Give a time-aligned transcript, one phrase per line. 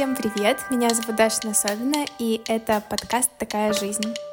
[0.00, 0.56] Всем привет!
[0.70, 4.29] Меня зовут Даша Насобина, и это подкаст «Такая жизнь».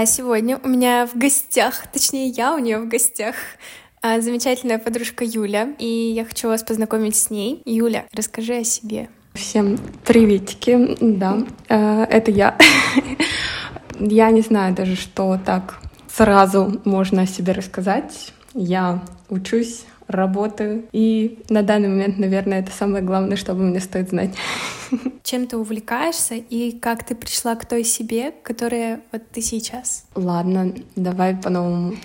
[0.00, 3.34] А сегодня у меня в гостях, точнее, я у нее в гостях,
[4.00, 7.60] а, замечательная подружка Юля, и я хочу вас познакомить с ней.
[7.66, 9.10] Юля, расскажи о себе.
[9.34, 12.56] Всем приветики, да, э, это я.
[14.00, 15.78] Я не знаю даже, что так
[16.10, 18.32] сразу можно о себе рассказать.
[18.54, 24.30] Я учусь, работаю, и на данный момент, наверное, это самое главное, что мне стоит знать.
[25.22, 30.04] Чем ты увлекаешься и как ты пришла к той себе, которая вот ты сейчас?
[30.14, 31.96] Ладно, давай по-новому.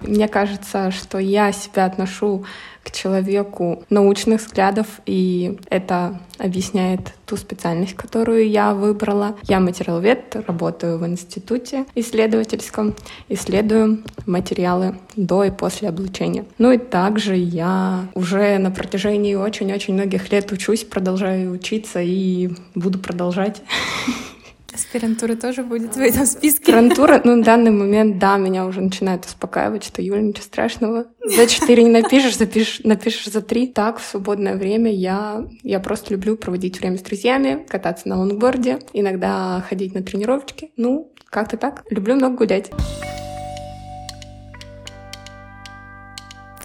[0.00, 2.44] Мне кажется, что я себя отношу
[2.84, 9.36] к человеку научных взглядов, и это объясняет ту специальность, которую я выбрала.
[9.48, 12.94] Я материаловед, работаю в институте исследовательском,
[13.28, 16.44] исследую материалы до и после облучения.
[16.58, 22.10] Ну и также я уже на протяжении очень-очень многих лет учусь, продолжаю учиться и
[22.74, 23.62] буду продолжать.
[24.74, 26.62] Аспирантура тоже будет в этом списке.
[26.62, 31.06] Аспирантура, ну, в данный момент, да, меня уже начинает успокаивать, что, Юля, ничего страшного.
[31.24, 33.68] За четыре не напишешь, запишешь, напишешь за три.
[33.68, 38.80] Так, в свободное время я, я просто люблю проводить время с друзьями, кататься на лонгборде,
[38.92, 40.72] иногда ходить на тренировочки.
[40.76, 41.84] Ну, как-то так.
[41.90, 42.70] Люблю много гулять.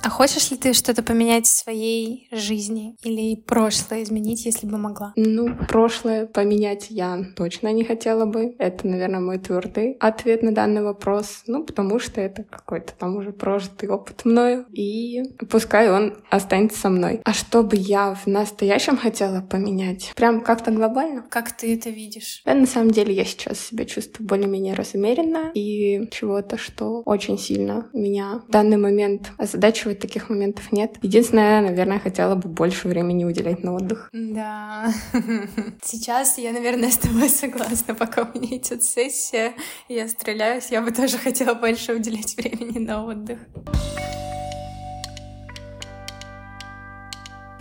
[0.03, 5.13] А хочешь ли ты что-то поменять в своей жизни или прошлое изменить, если бы могла?
[5.15, 8.55] Ну, прошлое поменять я точно не хотела бы.
[8.59, 11.43] Это, наверное, мой твердый ответ на данный вопрос.
[11.47, 14.65] Ну, потому что это какой-то там уже прожитый опыт мною.
[14.71, 17.21] И пускай он останется со мной.
[17.25, 20.13] А что бы я в настоящем хотела поменять?
[20.15, 21.23] Прям как-то глобально?
[21.29, 22.41] Как ты это видишь?
[22.45, 27.89] Да, на самом деле я сейчас себя чувствую более-менее разумеренно и чего-то, что очень сильно
[27.93, 30.97] меня в данный момент озадачивает таких моментов нет.
[31.01, 34.09] Единственное, наверное, хотела бы больше времени уделять на отдых.
[34.13, 34.91] Да.
[35.83, 39.53] Сейчас я, наверное, с тобой согласна, пока у меня идет сессия,
[39.87, 43.39] я стреляюсь, я бы тоже хотела больше уделять времени на отдых.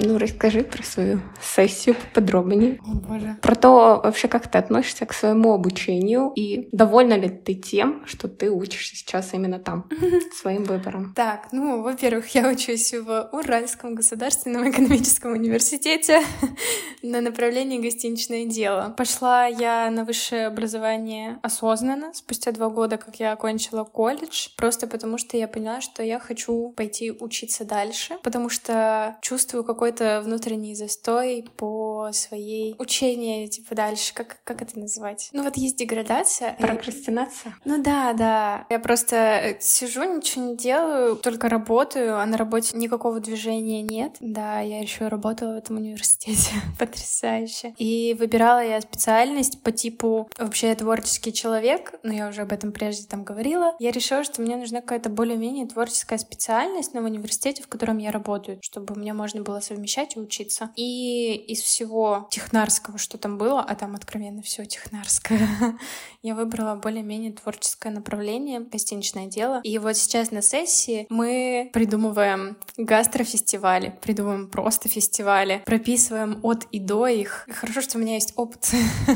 [0.00, 2.78] Ну, расскажи про свою сессию подробнее.
[2.86, 3.36] О, боже.
[3.42, 8.28] Про то, вообще, как ты относишься к своему обучению и довольна ли ты тем, что
[8.28, 9.88] ты учишься сейчас именно там,
[10.32, 11.12] своим выбором?
[11.16, 16.22] Так, ну, во-первых, я учусь в Уральском государственном экономическом университете
[17.02, 18.94] на направлении гостиничное дело.
[18.96, 25.18] Пошла я на высшее образование осознанно, спустя два года, как я окончила колледж, просто потому
[25.18, 30.74] что я поняла, что я хочу пойти учиться дальше, потому что чувствую какой какой-то внутренний
[30.74, 35.30] застой по своей учению, типа дальше, как, как это называть?
[35.32, 36.56] Ну вот есть деградация.
[36.58, 37.56] Прокрастинация?
[37.64, 38.66] Ну да, да.
[38.68, 44.16] Я просто э, сижу, ничего не делаю, только работаю, а на работе никакого движения нет.
[44.20, 46.50] Да, я еще работала в этом университете.
[46.78, 47.74] Потрясающе.
[47.78, 53.06] И выбирала я специальность по типу вообще творческий человек, но я уже об этом прежде
[53.06, 53.74] там говорила.
[53.78, 58.10] Я решила, что мне нужна какая-то более-менее творческая специальность, но в университете, в котором я
[58.10, 60.70] работаю, чтобы мне можно было совместить совмещать и учиться.
[60.74, 65.48] И из всего технарского, что там было, а там откровенно все технарское,
[66.22, 69.60] я выбрала более-менее творческое направление, гостиничное дело.
[69.62, 77.06] И вот сейчас на сессии мы придумываем гастрофестивали, придумываем просто фестивали, прописываем от и до
[77.06, 77.46] их.
[77.48, 78.72] Хорошо, что у меня есть опыт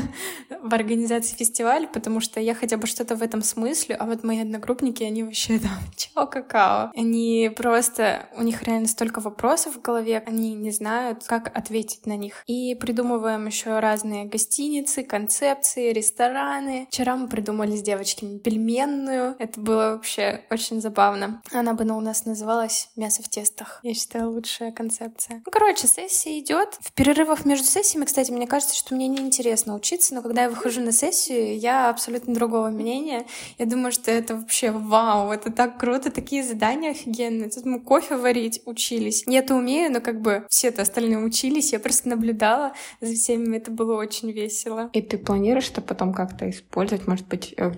[0.63, 4.39] в организации фестиваля, потому что я хотя бы что-то в этом смысле, а вот мои
[4.39, 6.91] одногруппники, они вообще там, чё какао.
[6.95, 12.15] Они просто, у них реально столько вопросов в голове, они не знают, как ответить на
[12.15, 12.43] них.
[12.47, 16.87] И придумываем еще разные гостиницы, концепции, рестораны.
[16.89, 19.35] Вчера мы придумали с девочками пельменную.
[19.39, 21.41] Это было вообще очень забавно.
[21.51, 23.79] Она бы ну, у нас называлась «Мясо в тестах».
[23.83, 25.41] Я считаю, лучшая концепция.
[25.45, 26.77] Ну, короче, сессия идет.
[26.81, 30.81] В перерывах между сессиями, кстати, мне кажется, что мне неинтересно учиться, но когда я выхожу
[30.81, 33.25] на сессию, я абсолютно другого мнения.
[33.57, 37.49] Я думаю, что это вообще вау, это так круто, такие задания офигенные.
[37.49, 39.23] Тут мы кофе варить учились.
[39.27, 43.57] Я это умею, но как бы как все-то остальные учились, я просто наблюдала за всеми,
[43.57, 44.89] это было очень весело.
[44.93, 47.71] И ты планируешь это потом как-то использовать, может быть, э,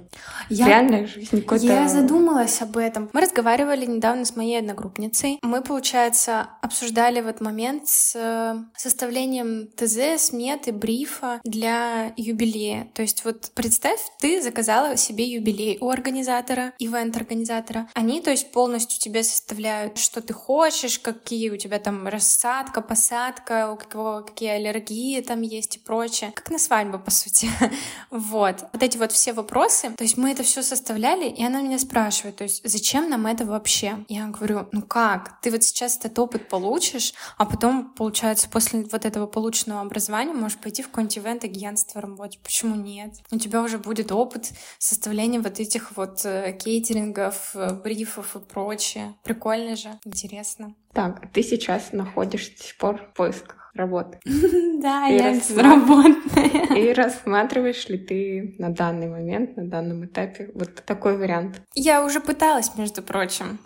[0.49, 0.65] я...
[0.65, 1.65] в реальной жизни какой-то...
[1.65, 3.09] Я задумалась об этом.
[3.13, 5.39] Мы разговаривали недавно с моей одногруппницей.
[5.41, 12.89] Мы, получается, обсуждали в этот момент с э, составлением ТЗ, сметы, брифа для юбилея.
[12.93, 17.89] То есть вот представь, ты заказала себе юбилей у организатора, ивент-организатора.
[17.93, 23.71] Они, то есть, полностью тебе составляют, что ты хочешь, какие у тебя там рассадка, посадка,
[23.71, 26.31] у кого какие аллергии там есть и прочее.
[26.33, 27.49] Как на свадьбу, по сути.
[28.09, 28.63] вот.
[28.73, 29.91] Вот эти вот все вопросы.
[29.91, 33.45] То есть мы это все составляли, и она меня спрашивает, то есть зачем нам это
[33.45, 34.05] вообще?
[34.07, 35.39] Я говорю, ну как?
[35.41, 40.57] Ты вот сейчас этот опыт получишь, а потом, получается, после вот этого полученного образования можешь
[40.57, 42.39] пойти в какое-нибудь ивент-агентство работать.
[42.39, 43.13] Почему нет?
[43.31, 49.15] У тебя уже будет опыт составления вот этих вот э, кейтерингов, э, брифов и прочее.
[49.23, 50.73] Прикольно же, интересно.
[50.95, 54.17] Так, а ты сейчас находишься до сих пор в поисках работы.
[54.85, 56.77] Да, я безработная.
[56.77, 61.59] И рассматриваешь ли ты на данный момент, на данном этапе вот такой вариант?
[61.73, 63.57] Я уже пыталась, между прочим.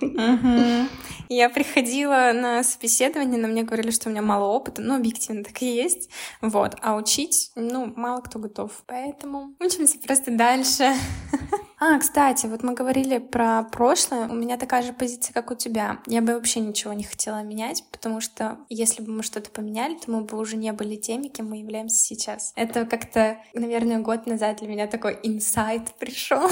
[1.28, 5.62] Я приходила на собеседование, но мне говорили, что у меня мало опыта, но объективно так
[5.62, 6.10] и есть.
[6.42, 6.78] Вот.
[6.82, 8.72] А учить, ну, мало кто готов.
[8.88, 10.94] Поэтому учимся просто дальше.
[11.82, 14.28] А, кстати, вот мы говорили про прошлое.
[14.28, 16.00] У меня такая же позиция, как у тебя.
[16.08, 20.12] Я бы вообще ничего не хотела менять, потому что если бы мы что-то поменяли, то
[20.12, 22.52] мы бы уже не были теми, кем мы являемся сейчас.
[22.58, 26.50] Это как-то, наверное, год назад для меня такой инсайт пришел.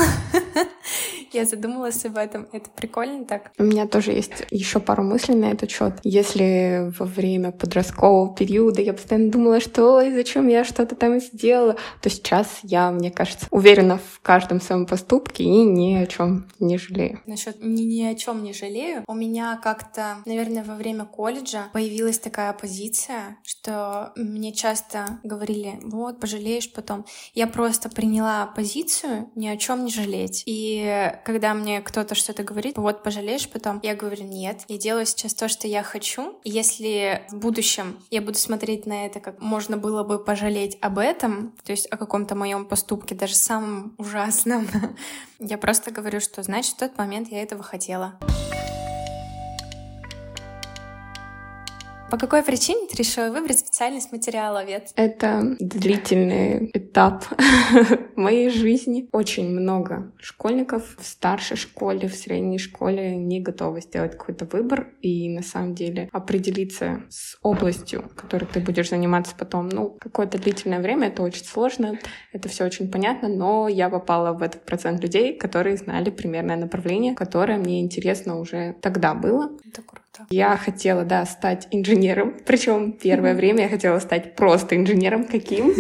[1.34, 2.48] Я задумалась об этом.
[2.54, 3.52] Это прикольно так.
[3.58, 5.96] У меня тоже есть еще пару мыслей на этот счет.
[6.04, 11.76] Если во время подросткового периода я постоянно думала, что и зачем я что-то там сделала,
[12.02, 16.48] то сейчас я, мне кажется, уверена в каждом своем поступке, поступки и ни о чем
[16.60, 17.22] не жалею.
[17.26, 19.04] Насчет ни, ни о чем не жалею.
[19.08, 26.20] У меня как-то, наверное, во время колледжа появилась такая позиция, что мне часто говорили, вот,
[26.20, 27.06] пожалеешь потом.
[27.34, 30.44] Я просто приняла позицию ни о чем не жалеть.
[30.46, 35.34] И когда мне кто-то что-то говорит, вот, пожалеешь потом, я говорю, нет, я делаю сейчас
[35.34, 36.40] то, что я хочу.
[36.44, 41.00] И если в будущем я буду смотреть на это, как можно было бы пожалеть об
[41.00, 44.68] этом, то есть о каком-то моем поступке, даже самом ужасном,
[45.40, 48.18] Я просто говорю, что значит в тот момент я этого хотела.
[52.10, 54.92] По какой причине ты решила выбрать специальность материаловед?
[54.96, 57.26] Это длительный этап
[58.16, 59.10] моей жизни.
[59.12, 65.28] Очень много школьников в старшей школе, в средней школе не готовы сделать какой-то выбор и
[65.28, 69.68] на самом деле определиться с областью, которой ты будешь заниматься потом.
[69.68, 72.00] Ну, какое-то длительное время, это очень сложно,
[72.32, 77.16] это все очень понятно, но я попала в этот процент людей, которые знали примерное направление,
[77.16, 79.50] которое мне интересно уже тогда было.
[79.66, 80.07] Это круто.
[80.30, 82.36] Я хотела, да, стать инженером.
[82.46, 85.74] Причем первое время я хотела стать просто инженером каким.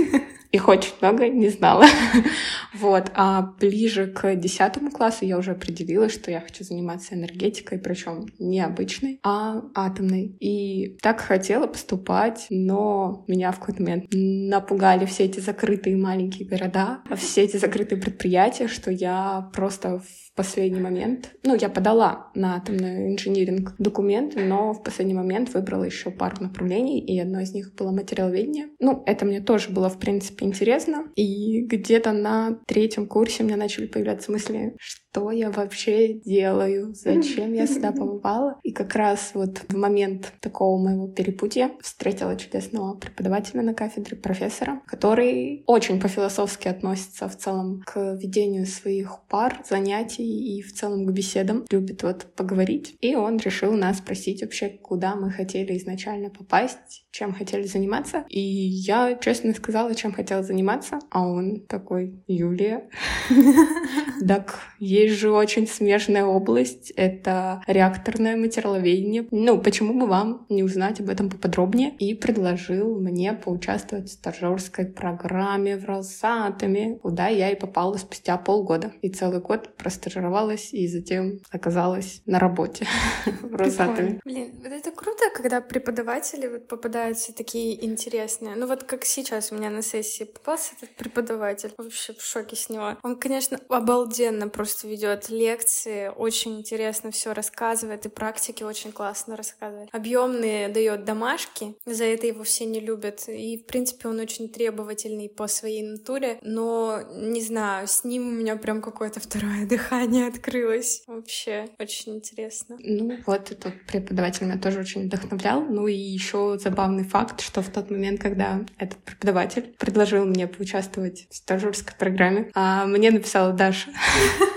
[0.51, 1.86] Их очень много, не знала.
[2.74, 3.12] вот.
[3.13, 8.62] А ближе к десятому классу я уже определилась, что я хочу заниматься энергетикой, причем не
[8.62, 10.36] обычной, а атомной.
[10.40, 17.01] И так хотела поступать, но меня в какой-то момент напугали все эти закрытые маленькие города,
[17.16, 21.31] все эти закрытые предприятия, что я просто в последний момент.
[21.44, 27.00] Ну, я подала на атомный инжиниринг документы, но в последний момент выбрала еще пару направлений,
[27.00, 28.68] и одно из них было материаловедение.
[28.80, 31.06] Ну, это мне тоже было, в принципе, интересно.
[31.16, 36.94] И где-то на третьем курсе у меня начали появляться мысли, что что я вообще делаю,
[36.94, 38.59] зачем я сюда попала.
[38.61, 44.81] И как раз вот в момент такого моего перепутья встретила чудесного преподавателя на кафедре, профессора,
[44.85, 51.11] который очень по-философски относится в целом к ведению своих пар, занятий и в целом к
[51.11, 51.66] беседам.
[51.71, 52.95] Любит вот поговорить.
[53.02, 58.23] И он решил нас спросить вообще, куда мы хотели изначально попасть, чем хотели заниматься.
[58.30, 60.99] И я честно сказала, чем хотела заниматься.
[61.09, 62.87] А он такой, Юлия,
[64.28, 64.59] так
[65.01, 69.27] есть же очень смежная область, это реакторное материаловедение.
[69.31, 71.95] Ну, почему бы вам не узнать об этом поподробнее?
[71.97, 78.92] И предложил мне поучаствовать в стажерской программе в Росатоме, куда я и попала спустя полгода.
[79.01, 82.85] И целый год простажировалась, и затем оказалась на работе
[83.42, 84.19] в Росатоме.
[84.25, 88.56] Блин, вот это круто, когда преподаватели вот попадаются такие интересные.
[88.56, 91.73] Ну вот как сейчас у меня на сессии попался этот преподаватель.
[91.77, 92.97] Вообще в шоке с него.
[93.04, 99.89] Он, конечно, обалденно просто ведет лекции, очень интересно все рассказывает, и практики очень классно рассказывает.
[99.91, 103.27] Объемные дает домашки, за это его все не любят.
[103.27, 108.31] И, в принципе, он очень требовательный по своей натуре, но, не знаю, с ним у
[108.31, 111.03] меня прям какое-то второе дыхание открылось.
[111.07, 112.77] Вообще, очень интересно.
[112.79, 115.61] Ну, вот этот преподаватель меня тоже очень вдохновлял.
[115.61, 121.27] Ну и еще забавный факт, что в тот момент, когда этот преподаватель предложил мне поучаствовать
[121.29, 123.91] в стажерской программе, а мне написала Даша.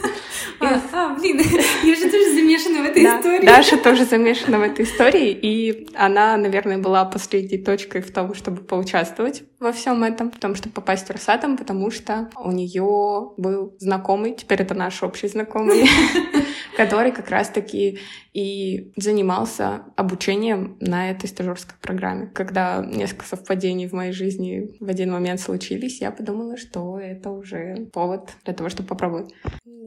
[0.70, 1.40] А, а, блин,
[1.84, 3.46] я же тоже замешана в этой да, истории.
[3.46, 8.62] Даша тоже замешана в этой истории, и она, наверное, была последней точкой в том, чтобы
[8.62, 13.76] поучаствовать во всем этом, в том, чтобы попасть в Росатом, потому что у нее был
[13.78, 15.86] знакомый, теперь это наш общий знакомый,
[16.76, 17.98] который как раз-таки
[18.32, 22.26] и занимался обучением на этой стажерской программе.
[22.28, 27.88] Когда несколько совпадений в моей жизни в один момент случились, я подумала, что это уже
[27.92, 29.34] повод для того, чтобы попробовать.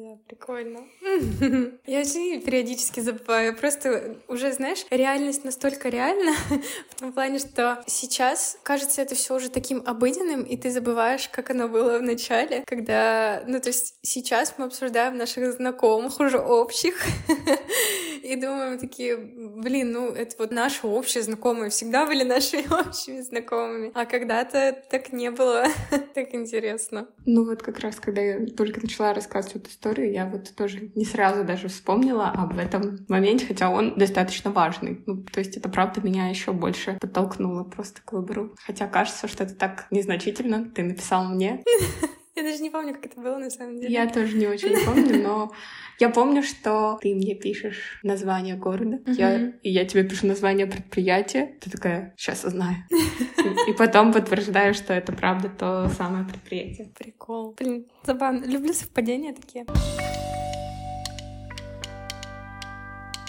[0.03, 0.79] Да, прикольно.
[1.85, 3.55] Я очень периодически забываю.
[3.55, 6.33] Просто уже, знаешь, реальность настолько реальна
[6.89, 11.49] в том плане, что сейчас кажется это все уже таким обыденным, и ты забываешь, как
[11.49, 16.95] оно было в начале, когда, ну, то есть сейчас мы обсуждаем наших знакомых уже общих,
[18.23, 23.91] и думаем такие, блин, ну, это вот наши общие знакомые, всегда были нашими общими знакомыми,
[23.93, 25.65] а когда-то так не было,
[26.13, 27.07] так интересно.
[27.25, 31.05] Ну, вот как раз, когда я только начала рассказывать эту историю, я вот тоже не
[31.05, 35.03] сразу даже вспомнила об этом моменте, хотя он достаточно важный.
[35.05, 38.55] Ну, то есть это правда меня еще больше подтолкнуло просто к выбору.
[38.65, 40.71] Хотя кажется, что это так незначительно.
[40.73, 41.63] Ты написал мне.
[42.35, 43.93] Я даже не помню, как это было на самом деле.
[43.93, 45.51] Я тоже не очень помню, но
[45.99, 49.13] я помню, что ты мне пишешь название города, uh-huh.
[49.13, 51.55] я, и я тебе пишу название предприятия.
[51.61, 52.77] Ты такая, сейчас узнаю.
[53.67, 56.91] И потом подтверждаешь, что это правда то самое предприятие.
[56.97, 57.53] Прикол.
[57.53, 58.43] Блин, забавно.
[58.45, 59.65] Люблю совпадения такие.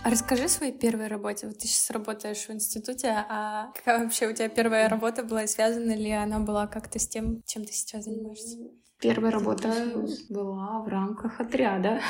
[0.03, 1.47] А расскажи о своей первой работе.
[1.47, 5.47] Вот ты сейчас работаешь в институте, а какая вообще у тебя первая работа была?
[5.47, 8.57] Связана ли она была как-то с тем, чем ты сейчас занимаешься?
[9.05, 9.71] Первая работа
[10.31, 12.01] была в рамках отряда.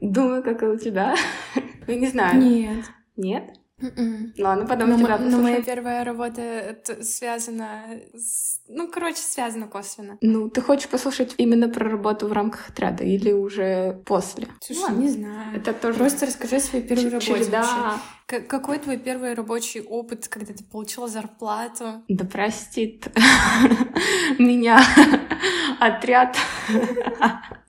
[0.00, 1.14] Думаю, как и у тебя.
[1.86, 2.42] Я не знаю.
[2.42, 2.84] Нет.
[3.16, 3.54] Нет?
[3.80, 4.32] Mm-mm.
[4.38, 8.60] Ладно, потом но, тебя но моя первая работа связана с...
[8.68, 10.16] Ну, короче, связана косвенно.
[10.22, 14.48] Ну, ты хочешь послушать именно про работу в рамках отряда или уже после?
[14.62, 15.56] Слушай, ну, не знаю.
[15.56, 15.98] Это тоже...
[15.98, 17.60] Просто расскажи о своей первой работе Череда...
[17.60, 18.00] вообще.
[18.26, 22.02] К- какой твой первый рабочий опыт, когда ты получила зарплату?
[22.08, 23.06] Да простит
[24.38, 24.80] меня
[25.80, 26.36] отряд.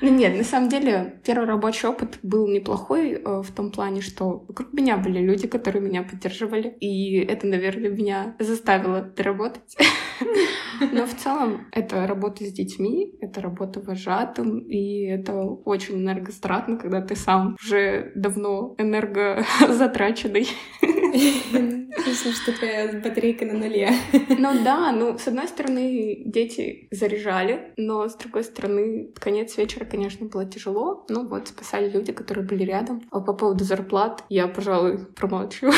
[0.00, 4.44] Ну нет, на самом деле первый рабочий опыт был неплохой э, в том плане, что
[4.46, 9.76] вокруг меня были люди, которые меня поддерживали, и это, наверное, меня заставило доработать.
[10.92, 17.00] Но в целом это работа с детьми, это работа вожатым, и это очень энергостратно, когда
[17.00, 20.48] ты сам уже давно энергозатраченный.
[22.04, 23.90] Чувствую, что твоя батарейка на нуле.
[24.38, 30.26] Ну да, ну, с одной стороны, дети заряжали, но с другой стороны, конец вечера, конечно,
[30.26, 31.04] было тяжело.
[31.08, 33.02] Ну вот, спасали люди, которые были рядом.
[33.10, 35.70] А по поводу зарплат я, пожалуй, промолчу.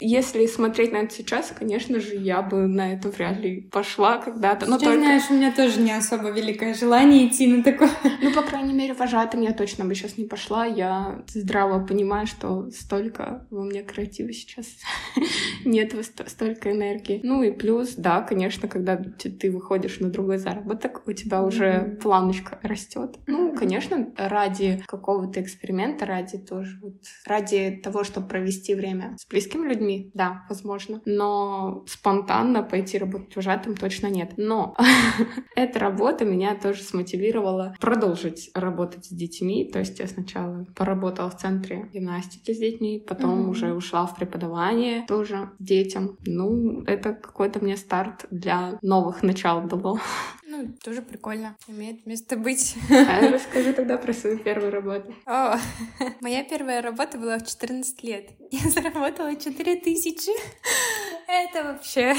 [0.00, 4.66] Если смотреть на это сейчас, конечно же, я бы на это вряд ли пошла когда-то.
[4.66, 4.98] Но только...
[4.98, 7.90] знаешь, у меня тоже не особо великое желание идти на такое.
[8.22, 10.64] Ну, по крайней мере, вожатым я точно бы сейчас не пошла.
[10.64, 14.66] Я здраво понимаю, что столько во мне креатива сейчас
[15.64, 15.94] нет
[16.26, 17.20] столько энергии.
[17.22, 22.58] Ну и плюс, да, конечно, когда ты выходишь на другой заработок, у тебя уже планочка
[22.62, 23.16] растет.
[23.26, 29.66] Ну, конечно, ради какого-то эксперимента, ради тоже вот, ради того, чтобы провести время с близкими
[29.68, 31.00] людьми, людьми, да, возможно.
[31.04, 34.34] Но спонтанно пойти работать вожатым точно нет.
[34.36, 34.76] Но
[35.56, 39.68] эта работа меня тоже смотивировала продолжить работать с детьми.
[39.70, 43.50] То есть я сначала поработала в центре гимнастики с детьми, потом mm-hmm.
[43.50, 46.16] уже ушла в преподавание тоже детям.
[46.26, 49.98] Ну, это какой-то мне старт для новых начал дало.
[50.50, 51.58] Ну, тоже прикольно.
[51.66, 52.74] Имеет место быть.
[52.90, 55.14] А расскажи тогда про свою первую работу.
[55.26, 55.58] О,
[56.22, 58.30] моя первая работа была в 14 лет.
[58.50, 60.30] Я заработала 4 тысячи.
[61.26, 62.14] Это вообще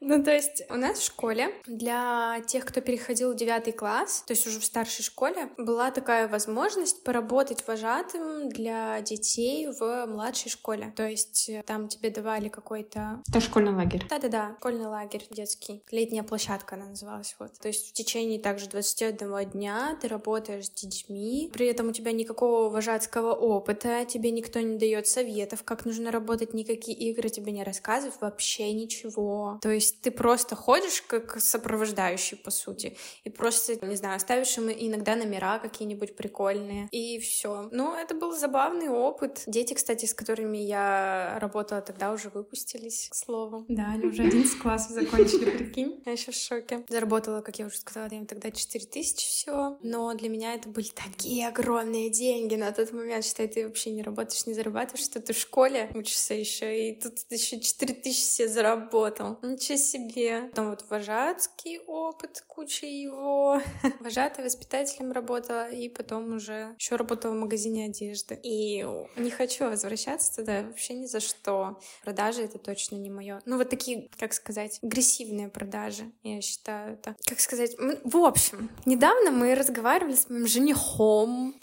[0.00, 4.32] ну, то есть у нас в школе для тех, кто переходил в девятый класс, то
[4.32, 10.92] есть уже в старшей школе, была такая возможность поработать вожатым для детей в младшей школе.
[10.96, 13.22] То есть э, там тебе давали какой-то...
[13.28, 14.06] Это школьный лагерь.
[14.08, 15.82] Да-да-да, школьный лагерь детский.
[15.90, 17.34] Летняя площадка она называлась.
[17.38, 17.58] Вот.
[17.58, 22.12] То есть в течение также 21 дня ты работаешь с детьми, при этом у тебя
[22.12, 27.64] никакого вожатского опыта, тебе никто не дает советов, как нужно работать, никакие игры тебе не
[27.64, 29.58] рассказывают, вообще ничего.
[29.62, 34.56] То есть есть ты просто ходишь как сопровождающий, по сути, и просто, не знаю, ставишь
[34.58, 37.68] им иногда номера какие-нибудь прикольные, и все.
[37.72, 39.44] Ну, это был забавный опыт.
[39.46, 43.64] Дети, кстати, с которыми я работала тогда, уже выпустились, к слову.
[43.68, 46.02] Да, они уже 11 классов закончили, прикинь.
[46.06, 46.84] Я еще в шоке.
[46.88, 50.88] Заработала, как я уже сказала, им тогда 4 тысячи всего, но для меня это были
[50.88, 55.32] такие огромные деньги на тот момент, считай, ты вообще не работаешь, не зарабатываешь, что ты
[55.32, 59.38] в школе учишься еще, и тут еще 4 тысячи себе заработал.
[59.42, 60.48] Ничего себе.
[60.50, 63.60] Потом вот вожатский опыт, куча его.
[64.00, 68.38] Вожатой воспитателем работала, и потом уже еще работала в магазине одежды.
[68.42, 68.84] И
[69.16, 71.78] не хочу возвращаться туда вообще ни за что.
[72.04, 73.40] Продажи— это точно не мое.
[73.44, 77.16] Ну, вот такие, как сказать, агрессивные продажи, я считаю это.
[77.26, 81.54] Как сказать, в общем, недавно мы разговаривали с моим женихом.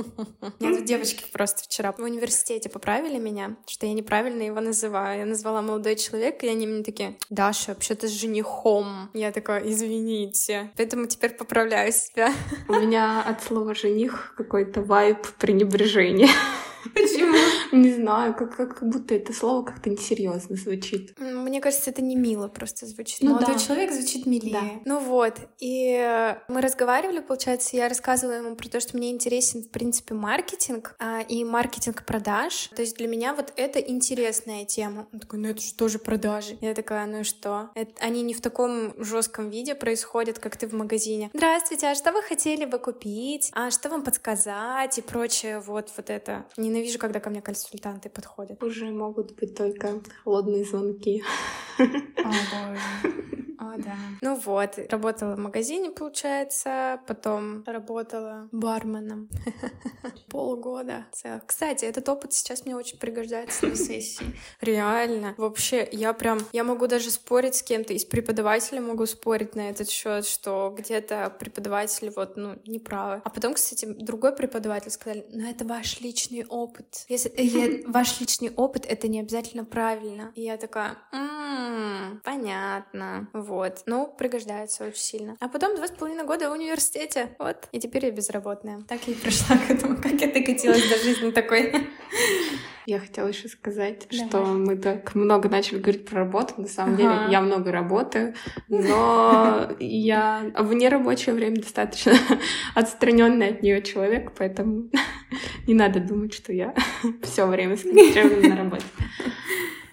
[0.60, 5.20] Нет, девочки просто вчера в университете поправили меня, что я неправильно его называю.
[5.20, 7.18] Я назвала молодой человек, и они мне такие,
[7.58, 9.10] Даша, вообще-то с женихом.
[9.14, 10.70] Я такая, извините.
[10.76, 12.32] Поэтому теперь поправляю себя.
[12.68, 16.28] У меня от слова жених какой-то вайб пренебрежения.
[16.94, 17.36] Почему?
[17.72, 21.18] Не знаю, как, как, как будто это слово как-то несерьезно звучит.
[21.18, 23.18] Мне кажется, это не мило просто звучит.
[23.22, 23.60] Ну, Молодой да.
[23.60, 24.52] человек звучит милее.
[24.52, 24.62] Да.
[24.84, 29.70] Ну вот, и мы разговаривали, получается, я рассказывала ему про то, что мне интересен, в
[29.70, 32.70] принципе, маркетинг а, и маркетинг продаж.
[32.74, 35.08] То есть для меня вот это интересная тема.
[35.12, 36.58] Он такой, ну это же тоже продажи.
[36.60, 37.70] Я такая, ну и что?
[37.74, 41.30] Это, они не в таком жестком виде происходят, как ты в магазине.
[41.34, 43.50] Здравствуйте, а что вы хотели бы купить?
[43.54, 44.98] А что вам подсказать?
[44.98, 46.46] И прочее, вот, вот это.
[46.68, 48.62] Ненавижу, когда ко мне консультанты подходят.
[48.62, 51.22] Уже могут быть только холодные звонки.
[51.78, 51.84] О,
[52.24, 53.47] боже.
[53.58, 53.96] О, да.
[54.20, 59.28] Ну вот, работала в магазине, получается, потом работала барменом
[60.28, 61.06] полгода.
[61.46, 64.26] Кстати, этот опыт сейчас мне очень пригождается на сессии.
[64.60, 65.34] Реально.
[65.38, 69.90] Вообще, я прям, я могу даже спорить с кем-то, из преподавателя могу спорить на этот
[69.90, 73.22] счет, что где-то преподаватели вот, ну, неправы.
[73.24, 77.04] А потом, кстати, другой преподаватель сказали, ну, это ваш личный опыт.
[77.08, 80.32] Если э, ваш личный опыт, это не обязательно правильно.
[80.34, 83.28] И я такая, м-м, понятно.
[83.48, 83.82] Вот.
[83.86, 85.36] Ну, пригождается очень сильно.
[85.40, 87.30] А потом два с половиной года в университете.
[87.38, 87.68] Вот.
[87.72, 88.82] И теперь я безработная.
[88.86, 89.96] Так я и пришла к этому.
[89.96, 91.72] Как я докатилась до жизни такой.
[92.84, 94.28] Я хотела еще сказать, Давай.
[94.28, 96.54] что мы так много начали говорить про работу.
[96.56, 97.02] На самом ага.
[97.02, 98.34] деле я много работаю,
[98.68, 102.14] но я в нерабочее время достаточно
[102.74, 104.88] отстраненный от нее человек, поэтому
[105.66, 106.74] не надо думать, что я
[107.22, 108.86] все время сконцентрирована на работе.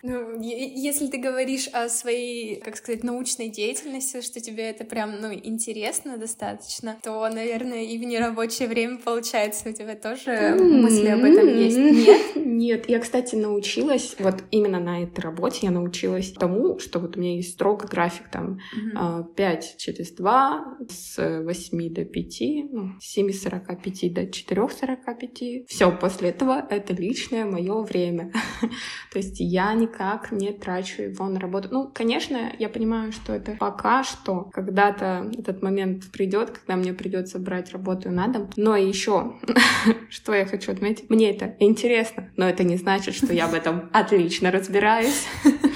[0.07, 5.33] Ну, если ты говоришь о своей, как сказать, научной деятельности, что тебе это прям, ну,
[5.33, 11.47] интересно достаточно, то, наверное, и в нерабочее время, получается, у тебя тоже мысли об этом
[11.47, 11.77] есть.
[11.77, 12.21] Нет?
[12.35, 12.87] Нет.
[12.87, 17.37] Я, кстати, научилась, вот именно на этой работе я научилась тому, что вот у меня
[17.37, 18.59] есть строго график там
[18.95, 22.41] mm 5 через 2, с 8 до 5,
[22.71, 25.65] ну, с 7.45 до 4.45.
[25.67, 28.31] Все, после этого это личное мое время.
[29.11, 31.69] То есть я не никак не трачу его на работу.
[31.71, 37.39] Ну, конечно, я понимаю, что это пока что, когда-то этот момент придет, когда мне придется
[37.39, 38.49] брать работу на дом.
[38.57, 39.35] Но еще,
[40.09, 43.89] что я хочу отметить, мне это интересно, но это не значит, что я в этом
[43.93, 45.27] отлично разбираюсь.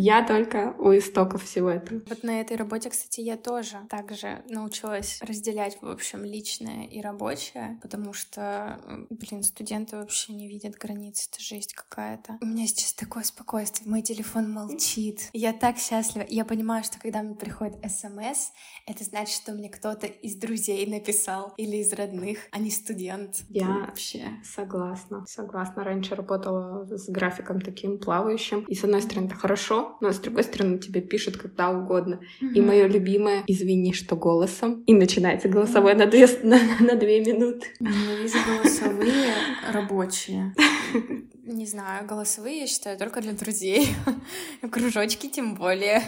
[0.00, 2.02] Я только у истоков всего этого.
[2.08, 7.78] Вот на этой работе, кстати, я тоже также научилась разделять, в общем, личное и рабочее,
[7.82, 8.80] потому что,
[9.10, 12.38] блин, студенты вообще не видят границ, это жесть какая-то.
[12.40, 15.30] У меня сейчас такое спокойствие, мой телефон молчит.
[15.32, 16.24] Я так счастлива.
[16.28, 18.50] Я понимаю, что когда мне приходит смс,
[18.86, 23.42] это значит, что мне кто-то из друзей написал или из родных, а не студент.
[23.48, 25.24] Я вообще согласна.
[25.26, 25.84] Согласна.
[25.84, 28.64] Раньше работала с графиком таким плавающим.
[28.64, 32.20] И с одной стороны, это хорошо, но с другой стороны тебе пишут когда угодно.
[32.40, 32.52] Mm-hmm.
[32.54, 34.82] И мое любимое «извини, что голосом».
[34.86, 35.98] И начинается голосовой mm-hmm.
[35.98, 37.66] на, две, на, на две минуты.
[37.80, 39.32] Ненавижу голосовые
[39.72, 40.54] рабочие.
[41.44, 43.88] Не знаю, голосовые я считаю только для друзей.
[44.70, 46.02] Кружочки тем более.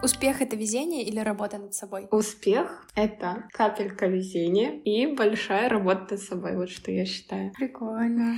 [0.00, 2.06] Успех— это везение или работа над собой?
[2.12, 6.56] Успех— это капелька везения и большая работа над собой.
[6.56, 7.52] Вот что я считаю.
[7.52, 8.36] Прикольно.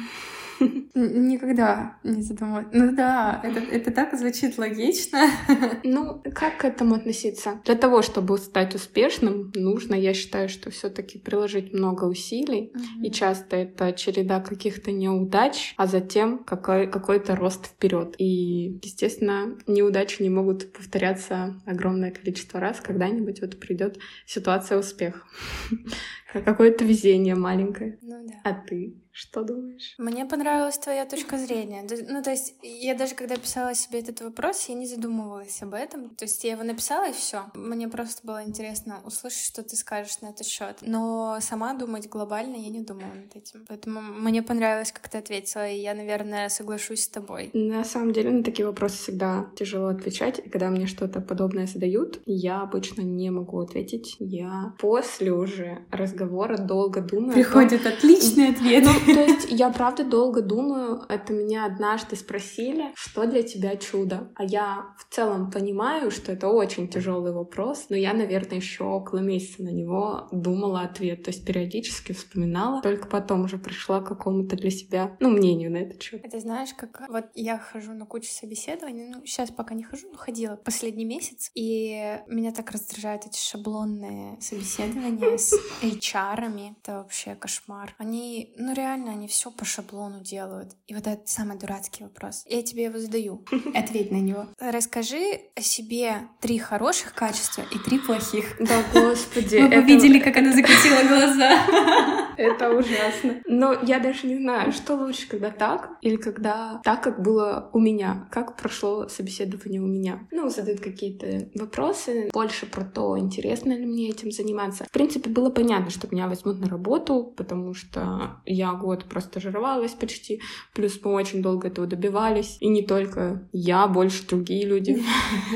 [0.94, 2.66] Никогда не задумывалась.
[2.72, 5.20] Ну да, это, это так звучит логично.
[5.82, 7.60] Ну, как к этому относиться?
[7.64, 12.72] Для того, чтобы стать успешным, нужно, я считаю, что все таки приложить много усилий.
[12.74, 13.06] Угу.
[13.06, 18.14] И часто это череда каких-то неудач, а затем какой- какой-то рост вперед.
[18.18, 22.80] И, естественно, неудачи не могут повторяться огромное количество раз.
[22.80, 25.22] Когда-нибудь вот придет ситуация успеха.
[26.32, 27.98] Какое-то везение маленькое.
[28.02, 28.34] Ну да.
[28.44, 28.94] А ты?
[29.20, 29.94] Что думаешь?
[29.98, 31.86] Мне понравилась твоя точка зрения.
[32.08, 36.08] Ну, то есть, я даже когда писала себе этот вопрос, я не задумывалась об этом.
[36.14, 37.42] То есть, я его написала и все.
[37.54, 40.78] Мне просто было интересно услышать, что ты скажешь на этот счет.
[40.80, 43.66] Но сама думать глобально я не думала над этим.
[43.68, 47.50] Поэтому мне понравилось, как ты ответила, и я, наверное, соглашусь с тобой.
[47.52, 50.38] На самом деле, на такие вопросы всегда тяжело отвечать.
[50.38, 54.16] И когда мне что-то подобное задают, я обычно не могу ответить.
[54.18, 57.34] Я после уже разговора долго думаю.
[57.34, 57.92] Приходит том...
[57.92, 58.84] отличный ответ.
[58.84, 61.02] Ну, то есть я правда долго думаю.
[61.08, 64.30] Это меня однажды спросили, что для тебя чудо.
[64.34, 69.18] А я в целом понимаю, что это очень тяжелый вопрос, но я, наверное, еще около
[69.18, 71.24] месяца на него думала ответ.
[71.24, 75.78] То есть периодически вспоминала, только потом уже пришла к какому-то для себя, ну, мнению на
[75.78, 76.24] этот счет.
[76.24, 80.18] Это знаешь, как вот я хожу на кучу собеседований, ну, сейчас пока не хожу, но
[80.18, 86.76] ходила последний месяц, и меня так раздражают эти шаблонные собеседования с HR-ами.
[86.80, 87.94] Это вообще кошмар.
[87.98, 90.72] Они, ну, реально, они все по шаблону делают.
[90.86, 92.44] И вот это самый дурацкий вопрос.
[92.46, 93.44] Я тебе его задаю.
[93.74, 94.46] Ответь на него.
[94.58, 98.56] Расскажи о себе три хороших качества и три плохих.
[98.58, 99.56] Да, господи.
[99.56, 99.80] Мы это...
[99.80, 102.26] видели, как она закатила глаза.
[102.40, 103.42] Это ужасно.
[103.46, 107.78] Но я даже не знаю, что лучше, когда так или когда так, как было у
[107.78, 108.28] меня.
[108.30, 110.26] Как прошло собеседование у меня.
[110.30, 114.84] Ну, задают какие-то вопросы, больше про то, интересно ли мне этим заниматься.
[114.84, 119.92] В принципе, было понятно, что меня возьмут на работу, потому что я год просто жировалась
[119.92, 120.40] почти,
[120.74, 122.56] плюс мы очень долго этого добивались.
[122.60, 125.02] И не только я, больше другие люди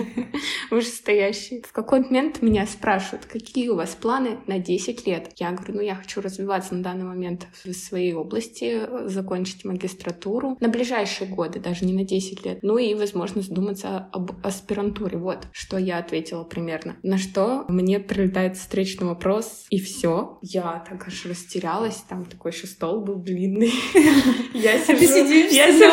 [0.71, 1.63] вышестоящие.
[1.63, 5.31] В какой момент меня спрашивают, какие у вас планы на 10 лет?
[5.37, 10.69] Я говорю, ну я хочу развиваться на данный момент в своей области, закончить магистратуру на
[10.69, 12.59] ближайшие годы, даже не на 10 лет.
[12.63, 15.19] Ну и, возможно, задуматься об аспирантуре.
[15.19, 16.97] Вот, что я ответила примерно.
[17.03, 20.39] На что мне прилетает встречный вопрос, и все.
[20.43, 23.73] Я так аж растерялась, там такой еще стол был длинный.
[24.55, 24.99] Я сижу...
[24.99, 25.91] Ты сидишь я сижу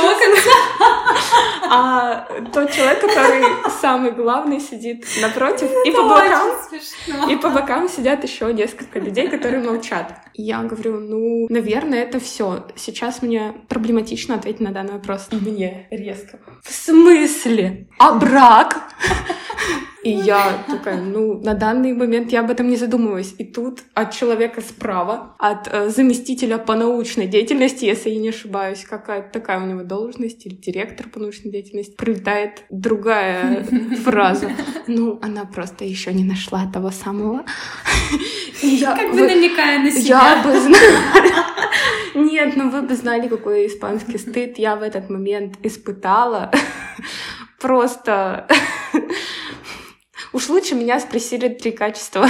[1.74, 3.44] а тот человек, который
[3.82, 6.50] самый главный, сидит напротив, и по бокам,
[7.30, 10.20] и по бокам сидят еще несколько людей, которые молчат.
[10.34, 12.68] Я говорю, ну, наверное, это все.
[12.76, 15.30] Сейчас мне проблематично ответить на данный вопрос.
[15.32, 16.40] И мне резко.
[16.62, 17.88] В смысле?
[17.98, 18.90] А брак?
[20.04, 23.36] И я такая, ну, на данный момент я об этом не задумываюсь.
[23.38, 26.76] И тут от человека справа, от э, заместителя по
[27.12, 31.52] научной деятельности, если я не ошибаюсь, какая-то такая у него должность, или директор по научной
[31.52, 33.64] деятельности, прилетает другая
[34.04, 34.50] фраза.
[34.88, 37.44] Ну, она просто еще не нашла того самого.
[38.82, 40.36] Как бы намекая на себя.
[40.36, 41.34] Я бы знала.
[42.16, 46.52] Нет, ну вы бы знали, какой испанский стыд я в этот момент испытала.
[47.60, 48.48] Просто
[50.34, 52.26] Уж лучше меня спросили три качества.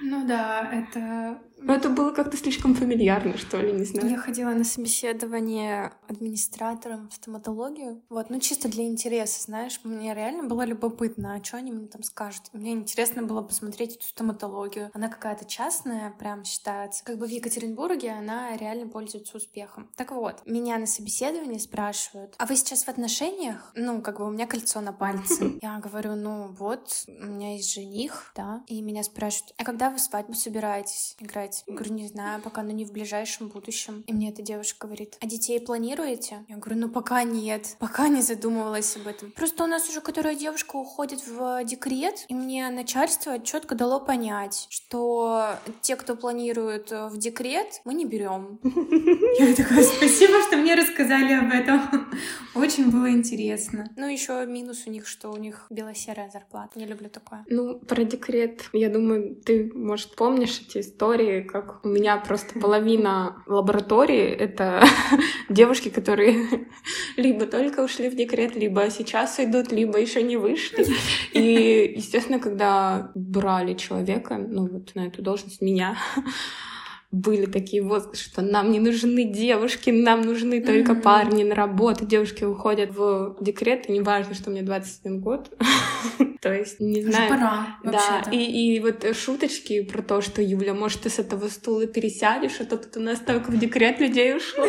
[0.00, 4.10] Ну да, это но это было как-то слишком фамильярно, что ли, не знаю.
[4.10, 8.02] Я ходила на собеседование администратором в стоматологию.
[8.08, 12.02] Вот, ну чисто для интереса, знаешь, мне реально было любопытно, а что они мне там
[12.02, 12.42] скажут.
[12.52, 14.90] Мне интересно было посмотреть эту стоматологию.
[14.94, 17.04] Она какая-то частная, прям считается.
[17.04, 19.90] Как бы в Екатеринбурге она реально пользуется успехом.
[19.96, 23.72] Так вот, меня на собеседовании спрашивают, а вы сейчас в отношениях?
[23.74, 25.58] Ну, как бы у меня кольцо на пальце.
[25.62, 28.62] Я говорю, ну вот, у меня есть жених, да.
[28.66, 31.49] И меня спрашивают, а когда вы свадьбу собираетесь играть?
[31.54, 31.64] Сказать?
[31.66, 34.04] Я говорю, не знаю, пока, но не в ближайшем будущем.
[34.06, 36.44] И мне эта девушка говорит, а детей планируете?
[36.48, 39.32] Я говорю, ну пока нет, пока не задумывалась об этом.
[39.32, 44.66] Просто у нас уже которая девушка уходит в декрет, и мне начальство четко дало понять,
[44.70, 48.58] что те, кто планирует в декрет, мы не берем.
[49.38, 52.10] Я такая, спасибо, что мне рассказали об этом.
[52.54, 53.90] Очень было интересно.
[53.96, 56.78] Ну, еще минус у них, что у них белосерая зарплата.
[56.78, 57.44] Не люблю такое.
[57.48, 63.42] Ну, про декрет, я думаю, ты, может, помнишь эти истории, как у меня просто половина
[63.46, 64.82] лаборатории— это
[65.48, 66.46] девушки, которые
[67.16, 70.86] либо только ушли в декрет, либо сейчас идут, либо еще не вышли.
[71.32, 75.96] И, естественно, когда брали человека, ну вот на эту должность, меня,
[77.10, 81.02] были такие вот, что нам не нужны девушки, нам нужны только mm-hmm.
[81.02, 82.06] парни на работу.
[82.06, 85.50] Девушки уходят в декрет, и не важно, что мне 21 год.
[86.40, 87.28] То есть, не знаю.
[87.28, 91.86] пора, Да, и, и вот шуточки про то, что, Юля, может, ты с этого стула
[91.86, 94.64] пересядешь, а то тут у нас только в декрет людей ушло.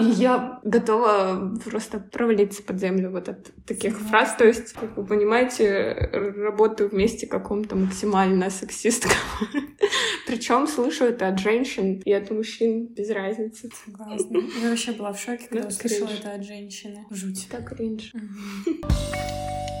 [0.00, 4.34] И, я готова просто провалиться под землю вот от таких фраз.
[4.36, 9.12] То есть, как вы понимаете, работаю вместе каком-то максимально сексистском.
[10.26, 13.70] Причем слышу это от женщин и от мужчин без разницы.
[13.84, 14.38] Согласна.
[14.62, 17.04] Я вообще была в шоке, когда услышала это от женщины.
[17.10, 17.48] Жуть.
[17.50, 18.12] Так кринж.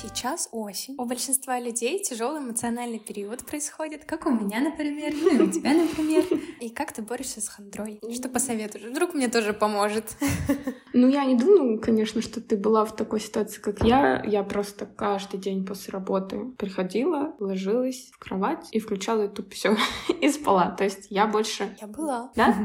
[0.00, 0.94] Сейчас осень.
[0.96, 5.72] У большинства людей тяжелый эмоциональный период происходит, как у меня, например, ну и у тебя,
[5.72, 6.24] например.
[6.60, 7.98] И как ты борешься с хандрой?
[8.14, 8.84] Что посоветуешь?
[8.84, 10.16] Вдруг мне тоже поможет.
[10.94, 14.24] Ну, я не думаю, конечно, что ты была в такой ситуации, как я.
[14.24, 19.76] Я просто каждый день после работы приходила, ложилась в кровать и включала YouTube все
[20.20, 20.74] и спала.
[20.76, 21.76] То есть я больше...
[21.80, 22.32] Я была.
[22.34, 22.56] Да?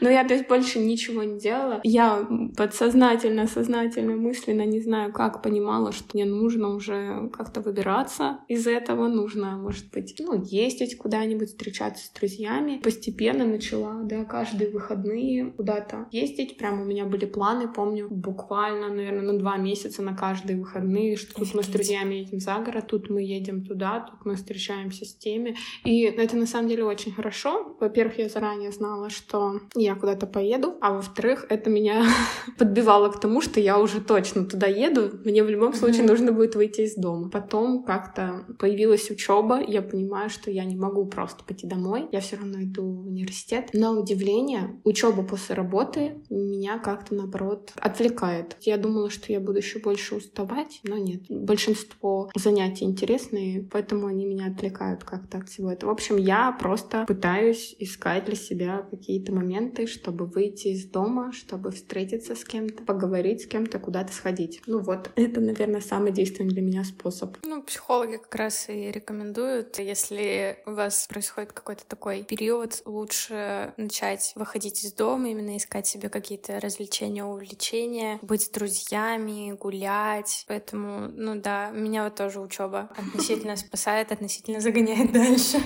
[0.00, 1.80] Но я, то есть, больше ничего не делала.
[1.84, 8.66] Я подсознательно, сознательно, мысленно, не знаю как, понимала, что мне нужно уже как-то выбираться из
[8.66, 9.08] этого.
[9.08, 12.80] Нужно, может быть, ну, ездить куда-нибудь, встречаться с друзьями.
[12.82, 16.56] Постепенно начала, да, каждые выходные куда-то ездить.
[16.56, 21.34] Прям у меня были планы, помню, буквально, наверное, на два месяца на каждые выходные, что
[21.34, 25.14] тут мы с друзьями едем за город, тут мы едем туда, тут мы встречаемся с
[25.14, 25.56] теми.
[25.84, 27.76] И это на самом деле очень хорошо.
[27.80, 32.04] Во-первых, я заранее знала, что я куда-то поеду, а во-вторых, это меня
[32.58, 36.51] подбивало к тому, что я уже точно туда еду, мне в любом случае нужно будет
[36.54, 37.30] выйти из дома.
[37.30, 42.36] Потом как-то появилась учеба, я понимаю, что я не могу просто пойти домой, я все
[42.36, 43.70] равно иду в университет.
[43.72, 48.56] На удивление, учеба после работы меня как-то наоборот отвлекает.
[48.60, 51.22] Я думала, что я буду еще больше уставать, но нет.
[51.28, 55.90] Большинство занятий интересные, поэтому они меня отвлекают как-то от всего этого.
[55.90, 61.70] В общем, я просто пытаюсь искать для себя какие-то моменты, чтобы выйти из дома, чтобы
[61.70, 64.62] встретиться с кем-то, поговорить с кем-то, куда-то сходить.
[64.66, 67.36] Ну вот, это, наверное, самый действенный для меня способ.
[67.44, 74.32] Ну, психологи как раз и рекомендуют, если у вас происходит какой-то такой период, лучше начать
[74.34, 80.44] выходить из дома, именно искать себе какие-то развлечения, увлечения, быть с друзьями, гулять.
[80.48, 85.58] Поэтому, ну да, меня вот тоже учеба относительно спасает, относительно загоняет дальше.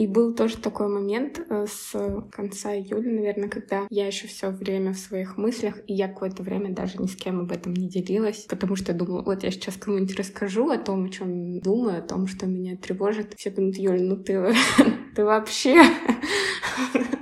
[0.00, 1.92] И был тоже такой момент э, с
[2.32, 6.72] конца июля, наверное, когда я еще все время в своих мыслях, и я какое-то время
[6.72, 10.16] даже ни с кем об этом не делилась, потому что думала, вот я сейчас кому-нибудь
[10.16, 13.34] расскажу о том, о чем думаю, о том, что меня тревожит.
[13.36, 14.54] Все думают, Юль, ну ты,
[15.14, 15.76] ты вообще...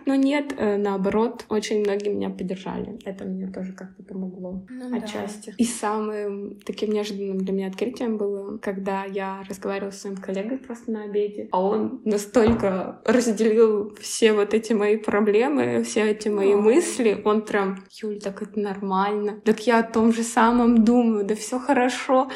[0.08, 2.98] Но нет, э, наоборот, очень многие меня поддержали.
[3.04, 5.50] Это мне тоже как-то помогло ну, отчасти.
[5.50, 5.54] Да.
[5.58, 10.90] И самым таким неожиданным для меня открытием было, когда я разговаривала с своим коллегой просто
[10.92, 16.62] на обеде, а он настолько разделил все вот эти мои проблемы, все эти мои Ой.
[16.62, 17.20] мысли.
[17.26, 19.42] Он прям, Юль, так это нормально.
[19.44, 22.30] Так я о том же самом думаю, да все хорошо.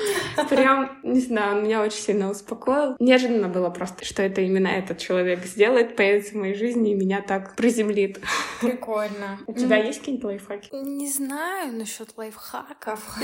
[0.51, 2.97] Прям, не знаю, меня очень сильно успокоил.
[3.01, 7.23] Неожиданно было просто, что это именно этот человек сделает, появится в моей жизни и меня
[7.23, 8.21] так приземлит.
[8.61, 9.39] Прикольно.
[9.47, 10.69] У тебя есть какие-нибудь лайфхаки?
[10.73, 13.17] Не знаю насчет лайфхаков.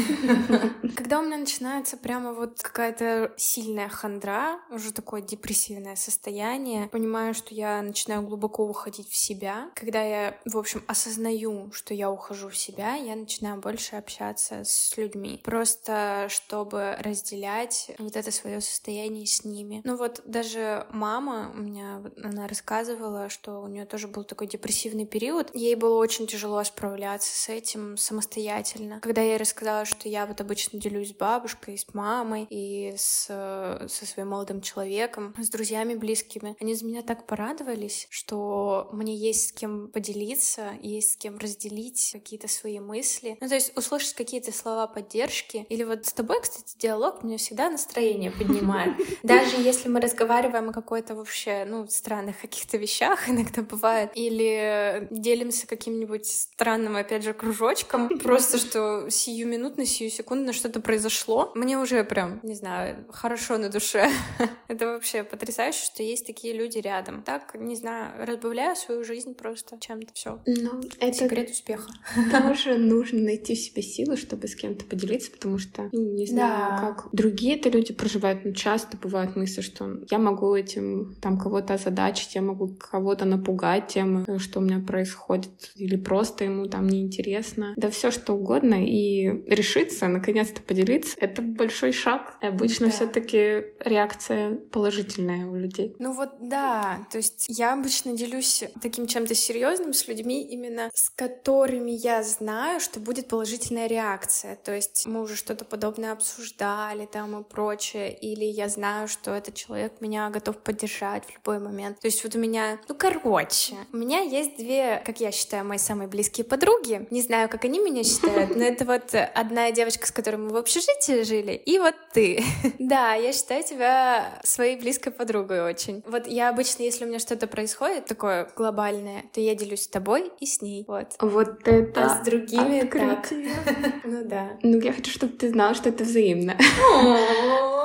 [0.97, 7.53] Когда у меня начинается прямо вот какая-то сильная хандра, уже такое депрессивное состояние, понимаю, что
[7.53, 9.71] я начинаю глубоко уходить в себя.
[9.75, 14.97] Когда я, в общем, осознаю, что я ухожу в себя, я начинаю больше общаться с
[14.97, 15.41] людьми.
[15.43, 19.81] Просто чтобы разделять вот это свое состояние с ними.
[19.85, 25.07] Ну вот даже мама у меня, она рассказывала, что у нее тоже был такой депрессивный
[25.07, 25.51] период.
[25.55, 29.01] Ей было очень тяжело справляться с этим самостоятельно.
[29.01, 33.27] Когда я ей рассказала, что я вот обычно делюсь с бабушкой, с мамой и с,
[33.27, 39.49] со своим молодым человеком, с друзьями близкими, они за меня так порадовались, что мне есть
[39.49, 43.37] с кем поделиться, есть с кем разделить какие-то свои мысли.
[43.41, 45.67] Ну, то есть услышать какие-то слова поддержки.
[45.69, 48.95] Или вот с тобой, кстати, диалог мне всегда настроение поднимает.
[49.23, 55.67] Даже если мы разговариваем о какой-то вообще, ну, странных каких-то вещах, иногда бывает, или делимся
[55.69, 62.41] каким-нибудь странным, опять же, кружочком, просто что сиюминутно, сию секундно что-то произошло, мне уже прям,
[62.43, 64.11] не знаю, хорошо на душе.
[64.69, 67.23] Это вообще потрясающе, что есть такие люди рядом.
[67.23, 70.41] Так, не знаю, разбавляю свою жизнь просто чем-то все.
[70.47, 71.91] Ну, это секрет успеха.
[72.33, 76.71] Тоже нужно найти в себе силы, чтобы с кем-то поделиться, потому что, ну, не знаю,
[76.71, 76.79] да.
[76.79, 82.35] как другие-то люди проживают, но часто бывают мысли, что я могу этим там кого-то озадачить,
[82.35, 87.75] я могу кого-то напугать тем, темы, что у меня происходит, или просто ему там неинтересно.
[87.77, 88.85] Да все что угодно.
[88.85, 92.37] И решиться, наконец-то поделиться, это большой шаг.
[92.43, 92.93] И обычно да.
[92.93, 95.95] все-таки реакция положительная у людей.
[95.99, 101.11] Ну вот да, то есть я обычно делюсь таким чем-то серьезным с людьми, именно с
[101.11, 104.57] которыми я знаю, что будет положительная реакция.
[104.57, 109.55] То есть мы уже что-то подобное обсуждали там и прочее, или я знаю, что этот
[109.55, 112.01] человек меня готов поддержать в любой момент.
[112.01, 115.79] То есть вот у меня, ну короче, У меня есть две, как я считаю, мои
[115.79, 117.07] самые близкие подруги.
[117.11, 120.57] Не знаю, как они меня считают, но это вот одна девочка, с которой мы в
[120.57, 122.43] общежитии жили, и вот ты.
[122.79, 126.03] Да, я считаю тебя своей близкой подругой очень.
[126.07, 130.31] Вот я обычно, если у меня что-то происходит такое глобальное, то я делюсь с тобой
[130.41, 130.85] и с ней.
[130.89, 131.09] Вот.
[131.21, 132.95] Вот это А с другими так.
[133.19, 133.51] открытие.
[134.05, 134.59] Ну да.
[134.63, 136.57] Ну, я хочу, чтобы ты знала, что это взаимно.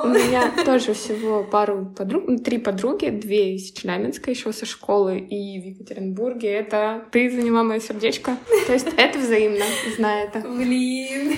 [0.04, 5.18] У меня тоже всего пару подруг, ну, три подруги, две из Челябинска еще со школы
[5.18, 5.64] и в
[5.94, 6.50] Екатеринбурге.
[6.52, 8.36] Это ты заняла мое сердечко.
[8.66, 9.64] То есть это взаимно,
[9.96, 10.40] знаю это.
[10.40, 11.36] Блин.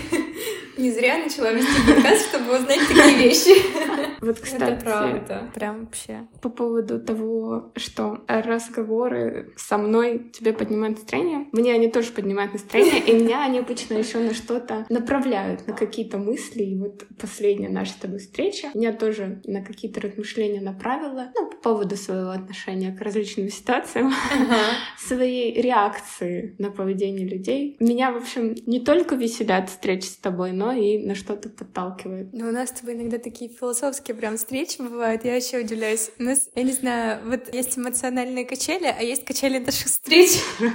[0.76, 4.16] Не зря начала вести подкаст, чтобы узнать такие вещи.
[4.20, 5.50] Вот, кстати, Это правда.
[5.54, 6.26] Прям вообще.
[6.42, 13.00] по поводу того, что разговоры со мной тебе поднимают настроение, мне они тоже поднимают настроение,
[13.00, 16.62] и меня они обычно еще на что-то направляют, на какие-то мысли.
[16.62, 21.56] И вот последняя наша с тобой встреча меня тоже на какие-то размышления направила, ну, по
[21.56, 24.12] поводу своего отношения к различным ситуациям,
[24.98, 27.76] своей реакции на поведение людей.
[27.80, 32.28] Меня, в общем, не только веселят встречи с тобой, но и на что-то подталкивает.
[32.32, 35.24] Ну, у нас с тобой иногда такие философские прям встречи бывают.
[35.24, 36.10] Я вообще удивляюсь.
[36.18, 40.30] У нас, я не знаю, вот есть эмоциональные качели, а есть качели наших встреч.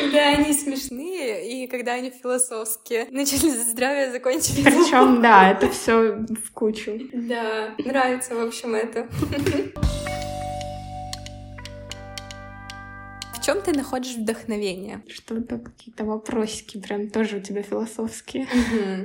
[0.00, 3.06] Когда они смешные и когда они философские.
[3.10, 4.62] Начали за здравие, закончили.
[4.62, 6.98] за- Причем, да, это все в кучу.
[7.12, 9.06] Да, нравится, в общем, это.
[13.44, 15.02] чем ты находишь вдохновение?
[15.06, 18.46] Что-то какие-то вопросики прям тоже у тебя философские.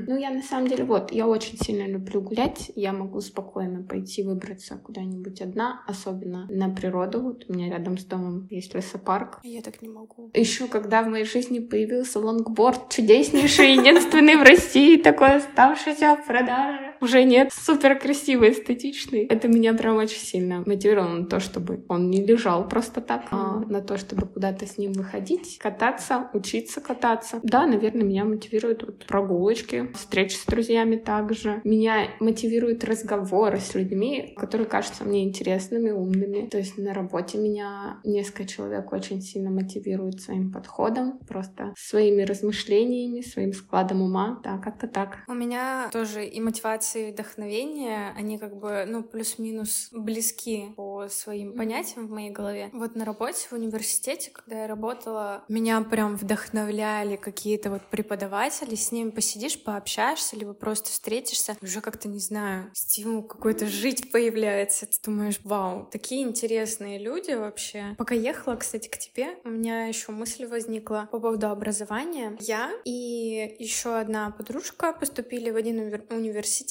[0.07, 2.71] Ну, я на самом деле, вот, я очень сильно люблю гулять.
[2.75, 7.21] Я могу спокойно пойти выбраться куда-нибудь одна, особенно на природу.
[7.21, 9.39] Вот у меня рядом с домом есть лесопарк.
[9.43, 10.31] Я так не могу.
[10.33, 16.88] Еще когда в моей жизни появился лонгборд, чудеснейший, единственный в России, такой оставшийся в продаже.
[17.01, 19.25] Уже нет, супер красивый, эстетичный.
[19.25, 23.59] Это меня прям очень сильно мотивировало на то, чтобы он не лежал просто так, а
[23.59, 27.39] на то, чтобы куда-то с ним выходить, кататься, учиться кататься.
[27.43, 31.61] Да, наверное, меня мотивируют вот прогулочки, встречи с друзьями также.
[31.63, 36.47] Меня мотивируют разговоры с людьми, которые кажутся мне интересными, умными.
[36.47, 43.21] То есть на работе меня несколько человек очень сильно мотивируют своим подходом, просто своими размышлениями,
[43.21, 44.39] своим складом ума.
[44.43, 45.19] Да, как-то так.
[45.27, 51.55] У меня тоже и мотивация, и вдохновение, они как бы, ну, плюс-минус близки по своим
[51.55, 52.69] понятиям в моей голове.
[52.73, 58.91] Вот на работе, в университете, когда я работала, меня прям вдохновляли какие-то вот преподаватели, с
[58.91, 64.85] ними посидишь, пообщаешься, либо просто встретишься, уже как-то, не знаю, стимул какой-то жить появляется.
[64.85, 67.95] Ты думаешь, вау, такие интересные люди вообще.
[67.97, 72.37] Пока ехала, кстати, к тебе, у меня еще мысль возникла по поводу образования.
[72.39, 76.05] Я и еще одна подружка поступили в один универ-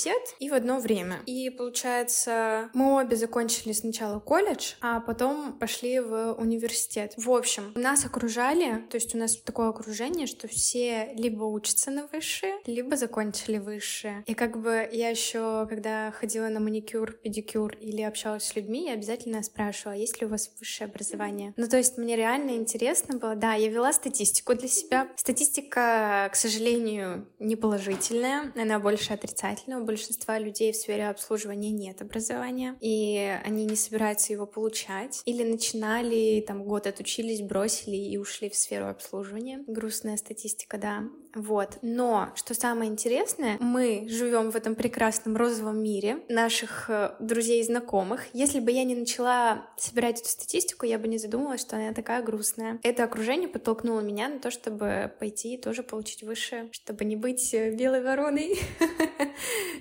[0.09, 1.21] университет и в одно время.
[1.27, 7.14] И получается, мы обе закончили сначала колледж, а потом пошли в университет.
[7.16, 12.07] В общем, нас окружали, то есть у нас такое окружение, что все либо учатся на
[12.07, 14.25] высшее, либо закончили высшее.
[14.27, 18.94] И как бы я еще, когда ходила на маникюр, педикюр или общалась с людьми, я
[18.94, 21.53] обязательно спрашивала, есть ли у вас высшее образование.
[21.57, 23.35] Ну, то есть мне реально интересно было.
[23.35, 25.09] Да, я вела статистику для себя.
[25.16, 29.79] Статистика, к сожалению, не положительная, она больше отрицательная.
[29.79, 35.23] У большинства людей в сфере обслуживания нет образования, и они не собираются его получать.
[35.25, 39.65] Или начинали, там, год отучились, бросили и ушли в сферу обслуживания.
[39.67, 41.05] Грустная статистика, да.
[41.35, 41.79] Вот.
[41.83, 47.64] Но, что самое интересное, мы живем в этом прекрасном розовом мире наших э, друзей и
[47.64, 48.25] знакомых.
[48.33, 52.23] Если бы я не начала собирать эту статистику, я бы не задумалась, что она такая
[52.23, 52.79] грустная.
[52.83, 57.53] Это окружение подтолкнуло меня на то, чтобы пойти и тоже получить высшее, чтобы не быть
[57.55, 58.59] э, белой вороной.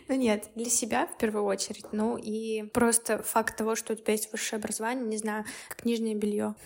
[0.08, 1.86] Ну нет, для себя в первую очередь.
[1.92, 6.16] Ну и просто факт того, что у тебя есть высшее образование, не знаю, как нижнее
[6.16, 6.56] белье.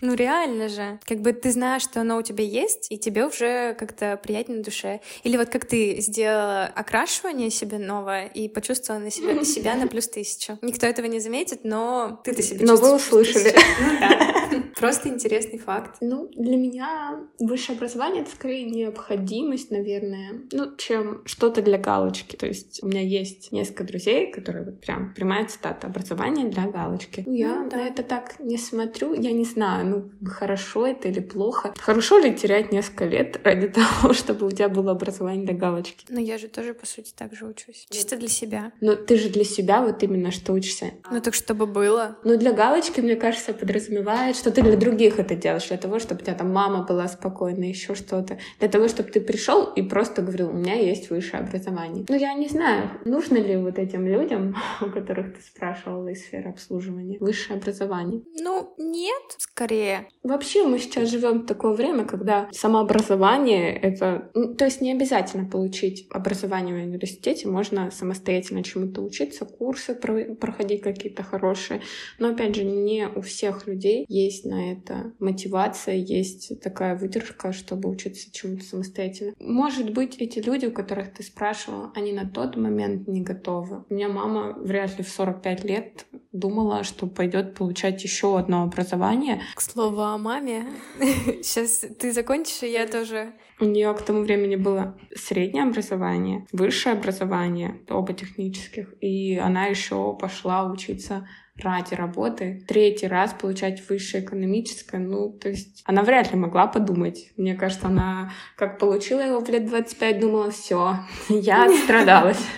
[0.00, 1.00] Ну реально же.
[1.06, 4.64] Как бы ты знаешь, что оно у тебя есть, и тебе уже как-то приятнее на
[4.64, 5.00] душе.
[5.24, 10.08] Или вот как ты сделала окрашивание себе новое и почувствовала на себя, себя на плюс
[10.08, 10.58] тысячу.
[10.62, 13.54] Никто этого не заметит, но ты-то себе Но вы услышали.
[13.80, 14.38] Ну да.
[14.76, 15.96] Просто интересный факт.
[16.00, 22.36] Ну, для меня высшее образование— это скорее необходимость, наверное, ну, чем что-то для галочки.
[22.36, 27.24] То есть у меня есть несколько друзей, которые вот прям прямая цитата «образование для галочки».
[27.26, 27.76] Ну, я Ну, да.
[27.76, 31.74] на это так не смотрю, я не знаю, ну, хорошо это или плохо.
[31.78, 36.06] Хорошо ли терять несколько лет ради того, того, чтобы у тебя было образование для галочки.
[36.08, 37.86] Но я же тоже, по сути, так же учусь.
[37.90, 38.72] Чисто для себя.
[38.80, 40.92] Но ты же для себя вот именно что учишься.
[41.10, 42.18] Ну так чтобы было.
[42.24, 46.20] Ну для галочки, мне кажется, подразумевает, что ты для других это делаешь, для того, чтобы
[46.20, 48.38] у тебя там мама была спокойна, еще что-то.
[48.58, 52.04] Для того, чтобы ты пришел и просто говорил, у меня есть высшее образование.
[52.08, 56.50] Ну я не знаю, нужно ли вот этим людям, у которых ты спрашивала из сферы
[56.50, 58.22] обслуживания, высшее образование.
[58.40, 60.08] Ну, нет, скорее.
[60.22, 64.30] Вообще мы сейчас живем в такое время, когда самообразование— это...
[64.34, 70.34] ну, то есть не обязательно получить образование в университете, можно самостоятельно чему-то учиться, курсы про-
[70.34, 71.80] проходить какие-то хорошие.
[72.18, 77.88] Но, опять же, не у всех людей есть на это мотивация, есть такая выдержка, чтобы
[77.88, 79.34] учиться чему-то самостоятельно.
[79.38, 83.84] Может быть, эти люди, у которых ты спрашивала, они на тот момент не готовы.
[83.88, 89.42] У меня мама вряд ли в 45 лет думала, что пойдет получать еще одно образование.
[89.54, 90.66] К слову о маме.
[91.42, 93.32] Сейчас ты закончишь, и я тоже.
[93.60, 100.16] У нее к тому времени было среднее образование, высшее образование, оба технических, и она еще
[100.16, 106.38] пошла учиться ради работы, третий раз получать высшее экономическое, ну, то есть она вряд ли
[106.38, 107.32] могла подумать.
[107.36, 110.96] Мне кажется, она как получила его в лет 25, думала, все,
[111.28, 112.40] я страдалась.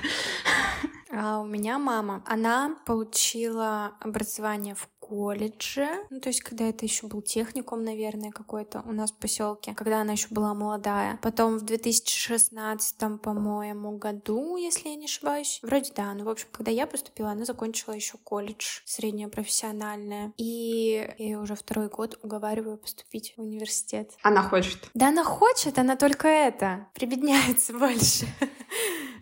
[1.12, 7.08] А у меня мама, она получила образование в колледже, ну, то есть, когда это еще
[7.08, 11.18] был техникум, наверное, какой-то у нас в поселке, когда она еще была молодая.
[11.20, 16.70] Потом в 2016, по-моему, году, если я не ошибаюсь, вроде да, ну, в общем, когда
[16.70, 23.34] я поступила, она закончила еще колледж, среднее профессиональное, и я уже второй год уговариваю поступить
[23.36, 24.12] в университет.
[24.22, 24.78] Она хочет.
[24.94, 28.26] Да, она хочет, она только это, прибедняется больше.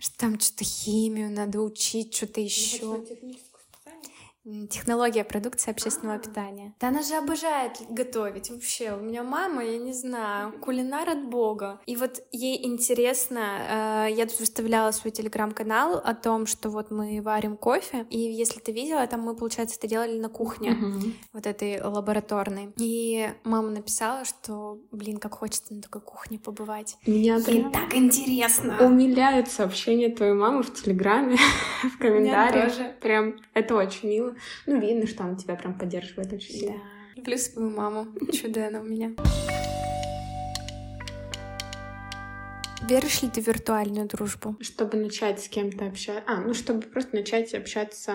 [0.01, 3.03] Что там что-то химию надо учить, что-то еще.
[4.71, 6.75] Технология продукции общественного питания.
[6.81, 8.93] Да она же обожает готовить вообще.
[8.95, 11.81] У меня мама, я не знаю, кулинар от бога.
[11.87, 17.21] И вот ей интересно, э, я тут выставляла свой телеграм-канал о том, что вот мы
[17.21, 21.15] варим кофе, и если ты видела, там мы, получается, это делали на кухне, Мгм.
[21.33, 22.73] вот этой лабораторной.
[22.79, 26.97] И мама написала, что, блин, как хочется на такой кухне побывать.
[27.07, 28.79] Меня Ей прям так интересно.
[28.81, 31.37] умиляют сообщения твоей мамы в Телеграме,
[31.83, 32.73] в комментариях.
[33.01, 34.35] Прям это очень мило.
[34.67, 36.59] Ну, видно, что она тебя прям поддерживает очень Да.
[36.59, 36.83] сильно.
[37.17, 38.07] Люблю свою маму.
[38.33, 39.13] Чудо она у меня.
[42.87, 44.57] Веришь ли ты в виртуальную дружбу?
[44.61, 46.23] Чтобы начать с кем-то общаться.
[46.27, 48.15] А, ну, чтобы просто начать общаться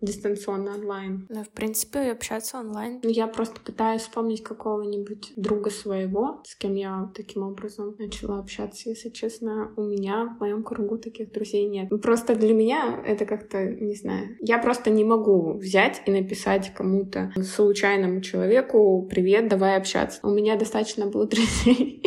[0.00, 1.26] дистанционно онлайн.
[1.28, 3.00] Ну, в принципе, общаться онлайн.
[3.02, 8.88] Ну, я просто пытаюсь вспомнить какого-нибудь друга своего, с кем я таким образом начала общаться.
[8.90, 11.88] Если честно, у меня в моем кругу таких друзей нет.
[11.90, 16.72] Ну, Просто для меня это как-то, не знаю, я просто не могу взять и написать
[16.74, 20.20] кому-то, случайному человеку, привет, давай общаться.
[20.22, 22.02] У меня достаточно было друзей.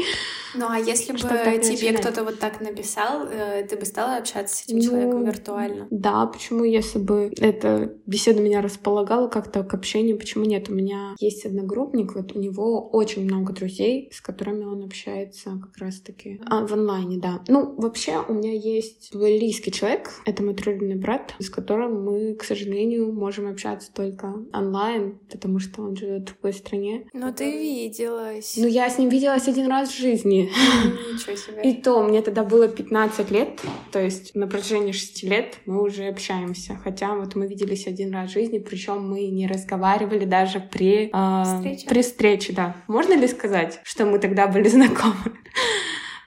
[0.56, 4.64] Ну, а если бы тебе кто-то вот так написал, э, ты бы стала общаться с
[4.66, 5.88] этим Ну, человеком виртуально?
[5.90, 10.70] Да, почему, если бы эта беседа меня располагала как-то к общению, почему нет?
[10.70, 15.78] У меня есть одногруппник, вот у него очень много друзей, с которыми он общается как
[15.78, 17.42] раз-таки а, в онлайне, да.
[17.48, 22.44] Ну, вообще, у меня есть близкий человек, это мой трудный брат, с которым мы, к
[22.44, 27.08] сожалению, можем общаться только онлайн, потому что он живет в другой стране.
[27.14, 28.56] Ну, ты виделась.
[28.58, 30.47] Ну, я с ним виделась один раз в жизни.
[30.48, 31.62] Ничего себе.
[31.64, 36.06] И то мне тогда было 15 лет, то есть на протяжении 6 лет мы уже
[36.08, 36.80] общаемся.
[36.84, 41.44] Хотя вот мы виделись один раз в жизни, причем мы не разговаривали даже при, а,
[41.44, 41.88] Встрече?
[41.88, 42.54] при встрече.
[42.54, 42.76] Да.
[42.88, 45.16] Можно ли сказать, что мы тогда были знакомы?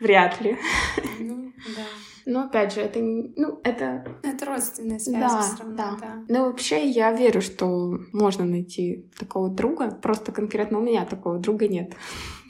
[0.00, 0.56] Вряд ли.
[1.18, 1.84] Ну, да.
[2.26, 5.96] Но опять же, это ну это Это родственная связь да, всё равно, да.
[6.00, 6.24] да.
[6.28, 9.90] Но вообще я верю, что можно найти такого друга.
[9.90, 11.92] Просто конкретно у меня такого друга нет.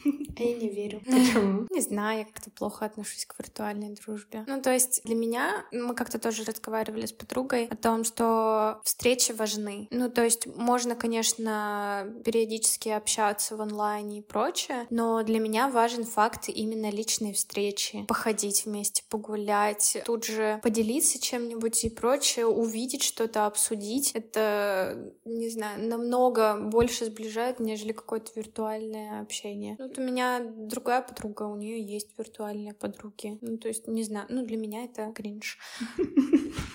[0.38, 1.00] Я не верю.
[1.04, 1.66] Почему?
[1.70, 4.44] Не знаю, я как-то плохо отношусь к виртуальной дружбе.
[4.46, 9.32] Ну, то есть для меня, мы как-то тоже разговаривали с подругой о том, что встречи
[9.32, 9.88] важны.
[9.90, 16.04] Ну, то есть можно, конечно, периодически общаться в онлайне и прочее, но для меня важен
[16.04, 18.04] факт именно личной встречи.
[18.08, 24.12] Походить вместе, погулять, тут же поделиться чем-нибудь и прочее, увидеть что-то, обсудить.
[24.12, 29.76] Это, не знаю, намного больше сближает, нежели какое-то виртуальное общение.
[29.78, 33.38] Ну, Вот у меня другая подруга, у нее есть виртуальные подруги.
[33.40, 35.58] Ну, то есть, не знаю, ну, для меня это кринж.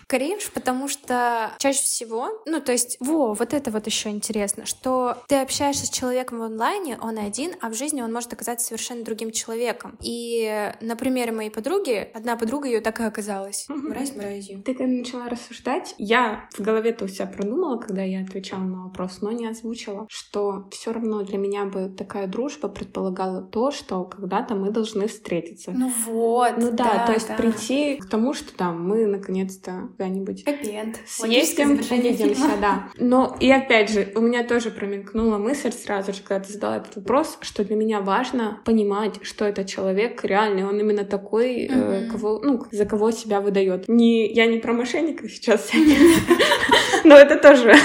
[0.08, 5.18] Кринж, потому что чаще всего, ну, то есть, во, вот это вот еще интересно, что
[5.28, 9.04] ты общаешься с человеком в онлайне, он один, а в жизни он может оказаться совершенно
[9.04, 9.98] другим человеком.
[10.02, 13.66] И на примере моей подруги, одна подруга ее так и оказалась.
[13.70, 14.62] Мразь мразью.
[14.62, 19.22] Ты когда начала рассуждать, я в голове-то у себя продумала, когда я отвечала на вопрос,
[19.22, 24.04] но не озвучила, что все равно для меня бы такая дружба предполагала предполагало то, что
[24.04, 25.72] когда-то мы должны встретиться.
[25.72, 26.54] Ну вот.
[26.58, 27.36] Ну да, да то есть да.
[27.36, 30.98] прийти к тому, что там мы наконец-то когда-нибудь Хэппи-энд.
[31.06, 32.90] съездим, увидимся, да.
[32.98, 36.96] Но и опять же, у меня тоже промелькнула мысль сразу же, когда ты задала этот
[36.96, 42.12] вопрос, что для меня важно понимать, что этот человек реальный, он именно такой, э, Мгм.
[42.12, 43.88] кого, ну, за кого себя выдает.
[43.88, 45.72] Не, я не про мошенников сейчас,
[47.04, 47.76] но это тоже.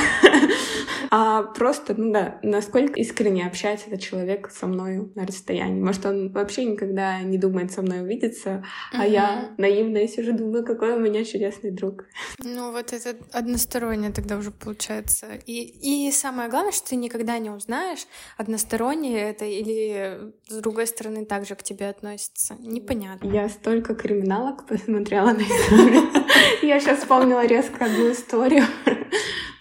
[1.10, 5.82] А просто, ну да, насколько искренне общается этот человек со мной на расстоянии.
[5.82, 10.92] Может, он вообще никогда не думает со мной увидеться, а я наивная сижу, думаю, какой
[10.92, 12.04] у меня чудесный друг.
[12.38, 15.26] Ну, вот это одностороннее тогда уже получается.
[15.46, 18.06] И, и самое главное, что ты никогда не узнаешь,
[18.36, 22.54] одностороннее это или с другой стороны также к тебе относится.
[22.60, 23.28] Непонятно.
[23.28, 26.02] Я столько криминалок посмотрела на историю.
[26.62, 28.64] Я сейчас вспомнила резко одну историю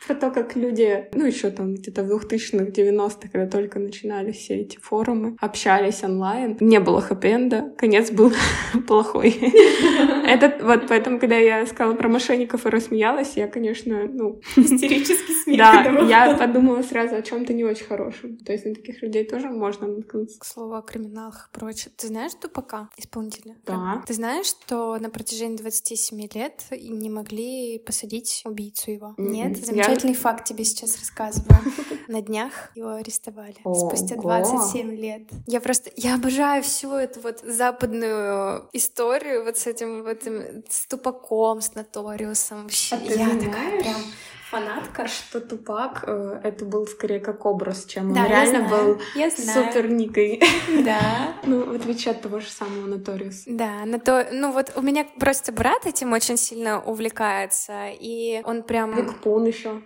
[0.10, 4.56] про то, как люди, ну, еще там где-то в 2000-х, 90-х, когда только начинали все
[4.56, 6.58] эти форумы, общались онлайн.
[6.60, 8.32] Не было хэппи-энда, конец был
[8.88, 9.30] плохой.
[10.26, 15.58] Это вот поэтому, когда я сказала про мошенников и рассмеялась, я, конечно, ну, Истерический смех.
[15.60, 18.38] да, я подумала сразу о чем-то не очень хорошем.
[18.38, 20.40] То есть на таких людей тоже можно наткнуться.
[20.40, 21.92] К слову о криминалах и прочее.
[21.96, 23.58] Ты знаешь Тупака, исполнителя?
[23.66, 24.04] Да.
[24.08, 29.14] Ты знаешь, что на протяжении 27 лет не могли посадить убийцу его?
[29.18, 29.32] Мгм.
[29.32, 29.58] Нет?
[29.72, 31.60] Я- Замечательный факт тебе сейчас рассказываю.
[32.08, 33.56] На днях его арестовали.
[33.62, 34.22] Спустя Ого.
[34.22, 35.22] 27 лет.
[35.46, 35.92] Я просто...
[35.96, 40.24] Я обожаю всю эту вот западную историю вот с этим вот
[40.70, 42.64] с Тупаком, с Notorious ом.
[42.64, 44.02] Вообще, А я такая прям
[44.50, 45.08] фанатка.
[45.08, 49.02] Что Тупак, э, это был скорее как образ, чем он Да, я реально знаю, был
[49.16, 49.66] я знаю.
[49.68, 50.42] супер никой.
[50.84, 51.00] Да.
[51.44, 53.44] Ну, в отличие от того же самого Notorious а.
[53.48, 58.64] Да, на то, ну вот у меня просто брат этим очень сильно увлекается, и он
[58.64, 58.96] прям...
[58.96, 59.82] Big Pun еще.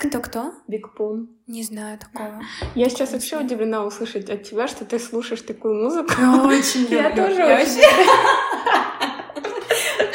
[0.00, 0.52] Кто-кто?
[0.66, 1.30] Big Pun.
[1.46, 2.42] Не знаю такого.
[2.74, 6.12] Я сейчас вообще удивлена услышать от тебя, что ты слушаешь такую музыку.
[6.46, 7.82] Очень Я тоже Я очень.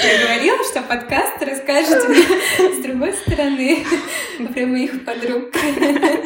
[0.04, 3.86] Я говорила, что подкаст расскажет мне с другой стороны
[4.54, 5.54] про моих подруг.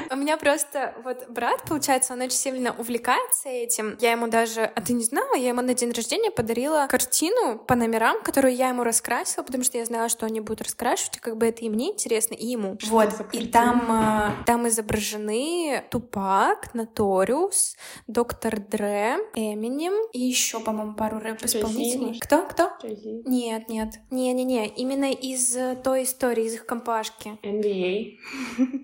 [0.09, 3.95] У меня просто вот брат, получается, он очень сильно увлекается этим.
[3.99, 7.75] Я ему даже, а ты не знала, я ему на день рождения подарила картину по
[7.75, 11.37] номерам, которую я ему раскрасила, потому что я знала, что они будут раскрашивать, и как
[11.37, 12.77] бы это и мне интересно, и ему.
[12.79, 17.75] Что вот, и там, а, там изображены Тупак, Наториус,
[18.07, 22.19] Доктор Дре, Эминем и еще, по-моему, пару рэп-исполнителей.
[22.19, 22.43] Кто?
[22.43, 22.71] Кто?
[22.83, 23.29] Jay-Z.
[23.29, 23.99] Нет, нет.
[24.11, 27.37] Не-не-не, именно из э, той истории, из их компашки.
[27.43, 28.17] NBA.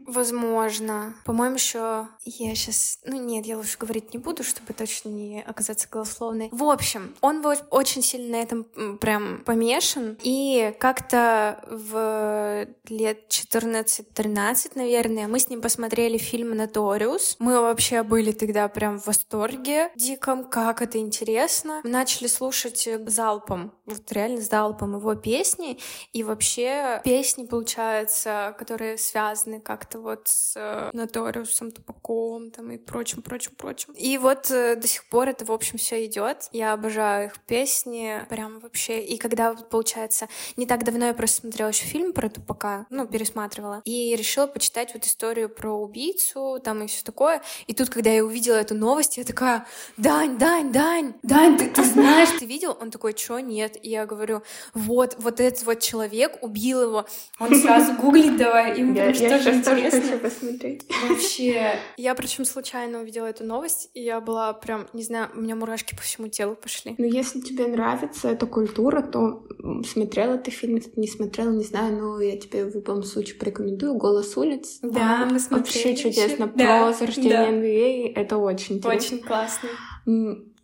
[0.07, 1.15] Возможно.
[1.25, 2.99] По-моему, еще я сейчас...
[3.05, 6.49] Ну нет, я лучше говорить не буду, чтобы точно не оказаться голословной.
[6.51, 8.63] В общем, он был очень сильно на этом
[8.97, 10.17] прям помешан.
[10.23, 17.37] И как-то в лет 14-13, наверное, мы с ним посмотрели фильм «Наториус».
[17.39, 21.81] Мы вообще были тогда прям в восторге диком, как это интересно.
[21.83, 25.79] Мы начали слушать э, залпом, вот реально залпом его песни.
[26.11, 33.21] И вообще песни, получается, которые связаны как-то вот с э, Наториусом, Тупаком там и прочим,
[33.21, 33.93] прочим, прочим.
[33.93, 36.49] И вот э, до сих пор это, в общем, все идет.
[36.51, 39.03] Я обожаю их песни, прям вообще.
[39.03, 43.81] И когда, получается, не так давно я просто смотрела еще фильм про Тупака, ну, пересматривала,
[43.85, 47.41] и решила почитать вот историю про убийцу, там и все такое.
[47.67, 49.65] И тут, когда я увидела эту новость, я такая,
[49.97, 52.77] Дань, Дань, Дань, Дань, ты, ты знаешь, ты видел?
[52.79, 53.77] Он такой, чё, нет?
[53.81, 57.05] И я говорю, вот, вот этот вот человек убил его.
[57.39, 60.01] Он сразу гуглит давай, потому я что тоже интересно.
[60.01, 60.85] хочу посмотреть.
[61.07, 61.75] Вообще.
[61.97, 65.95] Я причем случайно увидела эту новость, и я была прям, не знаю, у меня мурашки
[65.95, 66.95] по всему телу пошли.
[66.97, 69.45] Ну, если тебе нравится эта культура, то
[69.89, 74.35] смотрела ты фильм, не смотрела, не знаю, но я тебе в любом случае порекомендую «Голос
[74.37, 74.79] улиц».
[74.81, 76.43] Да, мы Вообще смотрели чудесно.
[76.43, 76.51] ещё.
[76.55, 77.49] Да, Про зарождение да.
[77.51, 79.15] NBA это очень интересно.
[79.17, 79.69] Очень классно.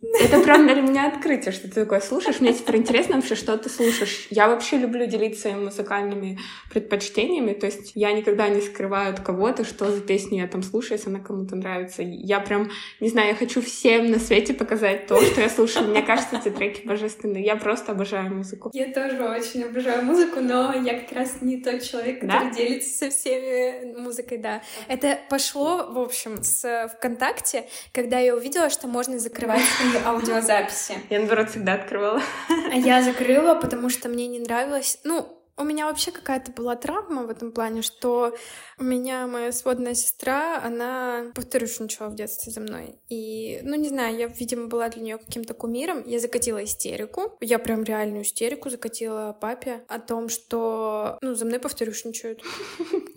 [0.02, 2.40] Это прям для меня открытие, что ты такое слушаешь.
[2.40, 4.26] Мне теперь интересно вообще, что ты слушаешь.
[4.30, 6.38] Я вообще люблю делиться своими музыкальными
[6.72, 7.52] предпочтениями.
[7.52, 11.10] То есть я никогда не скрываю от кого-то, что за песню я там слушаю, если
[11.10, 12.02] она кому-то нравится.
[12.02, 12.70] Я прям,
[13.00, 15.88] не знаю, я хочу всем на свете показать то, что я слушаю.
[15.88, 17.44] Мне кажется, эти треки божественные.
[17.44, 18.70] Я просто обожаю музыку.
[18.72, 22.38] Я тоже очень обожаю музыку, но я как раз не тот человек, Да?
[22.40, 24.62] который делится со всеми музыкой, да.
[24.88, 29.60] Это пошло, в общем, с ВКонтакте, когда я увидела, что можно закрывать
[30.04, 30.94] аудиозаписи.
[31.10, 32.20] Я, наоборот, всегда открывала.
[32.48, 34.98] А я закрыла, потому что мне не нравилось...
[35.04, 38.34] Ну, У меня вообще какая-то была травма в этом плане, что
[38.78, 42.94] у меня моя сводная сестра, она повторюшничала в детстве за мной.
[43.10, 46.02] И, ну, не знаю, я, видимо, была для нее каким-то кумиром.
[46.06, 47.36] Я закатила истерику.
[47.42, 52.42] Я прям реальную истерику закатила папе о том, что, ну, за мной повторюшничают.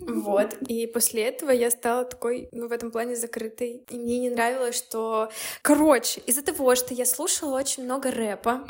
[0.06, 0.54] Вот.
[0.68, 3.84] И после этого я стала такой, ну, в этом плане закрытой.
[3.88, 5.30] И мне не нравилось, что...
[5.62, 8.66] Короче, из-за того, что я слушала очень много рэпа,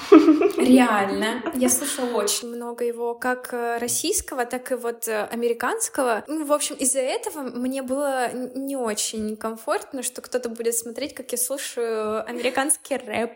[0.58, 6.24] реально, я слушала очень много его, как э, российского, так и вот э, американского.
[6.26, 11.32] Ну, в общем, из-за этого мне было не очень комфортно, что кто-то будет смотреть, как
[11.32, 13.32] я слушаю американский рэп.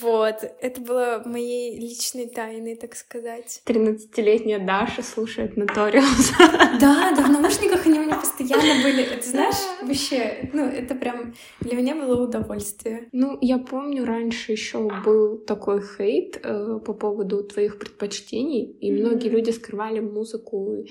[0.00, 3.62] Вот, это было моей личной тайной, так сказать.
[3.66, 6.32] 13-летняя Даша слушает Notorious.
[6.80, 9.02] Да, да, в наушниках они у меня постоянно были.
[9.02, 13.08] Это знаешь, вообще, ну, это прям для меня было удовольствие.
[13.12, 19.00] Ну, я помню, раньше еще был такой хейт э, по поводу твоих предпочтений, и mm-hmm.
[19.00, 20.84] многие люди скрывали музыку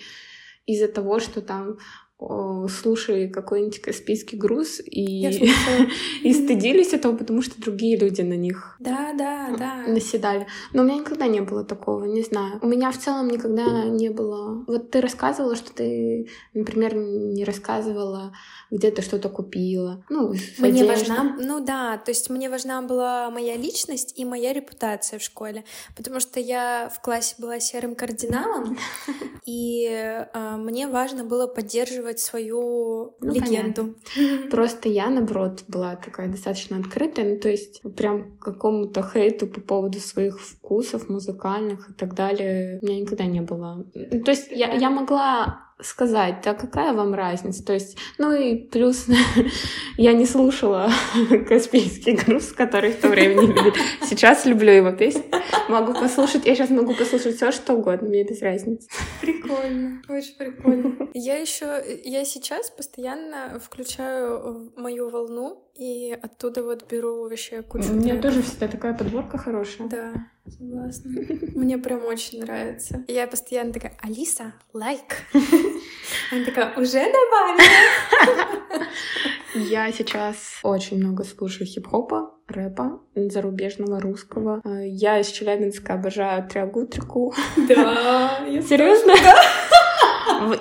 [0.66, 1.78] из-за того, что там
[2.20, 5.26] слушали какой-нибудь каспийский груз и,
[6.24, 9.76] и стыдились этого, потому что другие люди на них да, да, да.
[9.88, 10.46] наседали.
[10.74, 12.60] Но у меня никогда не было такого, не знаю.
[12.62, 14.66] У меня в целом никогда не было...
[14.68, 18.34] Вот ты рассказывала, что ты, например, не рассказывала,
[18.70, 20.04] где ты что-то купила.
[20.10, 21.38] Ну, мне важна...
[21.40, 25.64] Ну да, то есть мне важна была моя личность и моя репутация в школе,
[25.96, 28.78] потому что я в классе была серым кардиналом,
[29.46, 33.96] и э, мне важно было поддерживать поддерживать свою ну, легенду.
[34.16, 34.50] Понятно.
[34.52, 40.00] Просто я, наоборот, была такая достаточно открытая, ну, то есть прям какому-то хейту по поводу
[40.00, 43.86] своих вкусов музыкальных и так далее у меня никогда не было.
[43.94, 47.64] То есть я, я могла сказать, да какая вам разница?
[47.64, 49.08] То есть, ну и плюс
[49.98, 50.90] я не слушала
[51.48, 53.74] Каспийский груз, который в то время не любил.
[54.04, 55.24] Сейчас люблю его песни.
[55.70, 58.90] Могу послушать, я сейчас могу послушать все что угодно, мне без разницы.
[59.22, 61.10] Прикольно, очень прикольно.
[61.14, 67.94] Я еще, я сейчас постоянно включаю мою волну и оттуда вот беру вообще кучу У
[67.94, 69.88] меня тоже всегда такая подборка хорошая.
[69.88, 70.14] Да,
[70.46, 71.10] согласна.
[71.56, 73.06] Мне прям очень нравится.
[73.08, 75.24] Я постоянно такая, Алиса, лайк.
[76.32, 77.62] Она такая, уже добавила.
[79.56, 84.62] Я сейчас очень много слушаю хип-хопа, рэпа, зарубежного, русского.
[84.84, 87.34] Я из Челябинска обожаю Триагутрику.
[87.70, 89.14] Да, Серьезно?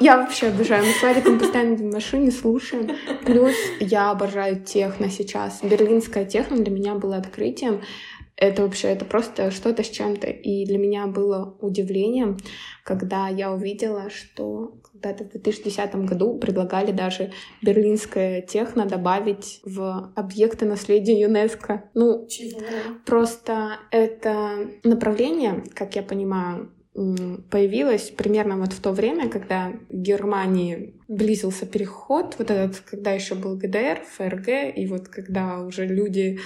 [0.00, 0.84] Я вообще обожаю.
[0.84, 2.90] Мы с Вариком постоянно в машине слушаем.
[3.24, 5.60] Плюс я обожаю техно сейчас.
[5.62, 7.82] Берлинская техно для меня было открытием.
[8.40, 10.28] Это вообще, это просто что-то с чем-то.
[10.28, 12.38] И для меня было удивлением,
[12.84, 20.66] когда я увидела, что когда-то в 2010 году предлагали даже берлинское техно добавить в объекты
[20.66, 21.90] наследия ЮНЕСКо.
[21.94, 22.60] Ну, Чего?
[23.04, 26.70] просто это направление, как я понимаю,
[27.50, 33.34] появилась примерно вот в то время, когда в Германии близился переход, вот этот, когда еще
[33.34, 36.40] был ГДР, ФРГ, и вот когда уже люди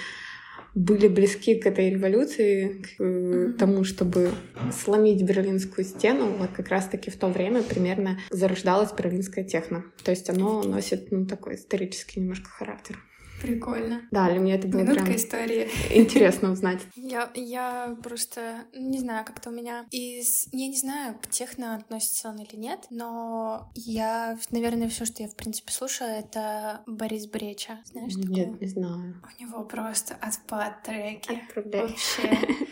[0.75, 3.53] были близки к этой революции, к mm-hmm.
[3.53, 4.31] тому, чтобы
[4.71, 9.85] сломить Берлинскую стену, вот как раз-таки в то время примерно зарождалась берлинская техно.
[10.03, 12.97] То есть оно носит ну, такой исторический немножко характер.
[13.43, 14.01] Прикольно.
[14.09, 15.69] Да, для меня это было Минутка прям истории.
[15.91, 16.79] интересно узнать.
[16.95, 20.47] Я, я просто не знаю, как-то у меня из...
[20.53, 25.29] Я не знаю, к техно относится он или нет, но я, наверное, все, что я,
[25.29, 27.79] в принципе, слушаю, это Борис Бреча.
[27.85, 28.61] Знаешь Нет, такого?
[28.61, 29.21] не знаю.
[29.37, 31.41] У него просто отпад треки.
[31.47, 31.81] Отправляй.
[31.81, 32.62] Вообще.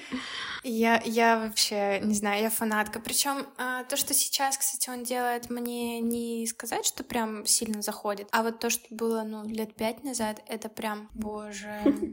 [0.64, 3.00] Я, я вообще, не знаю, я фанатка.
[3.00, 8.28] Причем а, то, что сейчас, кстати, он делает, мне не сказать, что прям сильно заходит.
[8.32, 11.72] А вот то, что было, ну, лет пять назад, это прям, боже.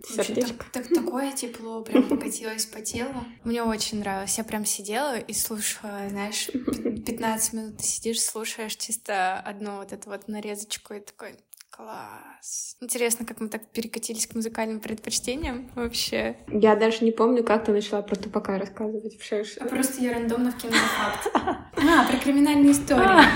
[0.49, 3.24] Так, так, такое тепло прям покатилось по телу.
[3.44, 4.36] Мне очень нравилось.
[4.38, 10.11] Я прям сидела и слушала, знаешь, 15 минут ты сидишь, слушаешь чисто одну вот эту
[10.11, 11.36] вот нарезочку и такой,
[11.78, 12.76] Класс.
[12.80, 16.34] Интересно, как мы так перекатились к музыкальным предпочтениям вообще.
[16.48, 19.12] Я даже не помню, как ты начала про тупака рассказывать.
[19.12, 21.30] Вообще, а просто я рандомно вкинула факт.
[21.76, 23.00] А, про криминальные истории.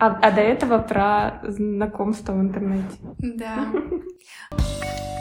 [0.00, 2.96] А, а до этого про знакомство в интернете.
[3.18, 3.66] Да.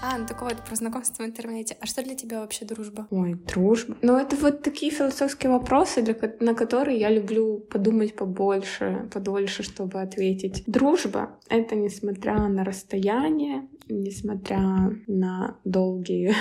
[0.00, 1.76] А, ну так вот, про знакомство в интернете.
[1.80, 3.08] А что для тебя вообще дружба?
[3.10, 3.96] Ой, дружба.
[4.02, 10.00] Ну, это вот такие философские вопросы, для, на которые я люблю подумать побольше, подольше, чтобы
[10.00, 10.62] ответить.
[10.66, 14.60] Дружба— это несмотря на расстояние, несмотря
[15.08, 16.32] на долгие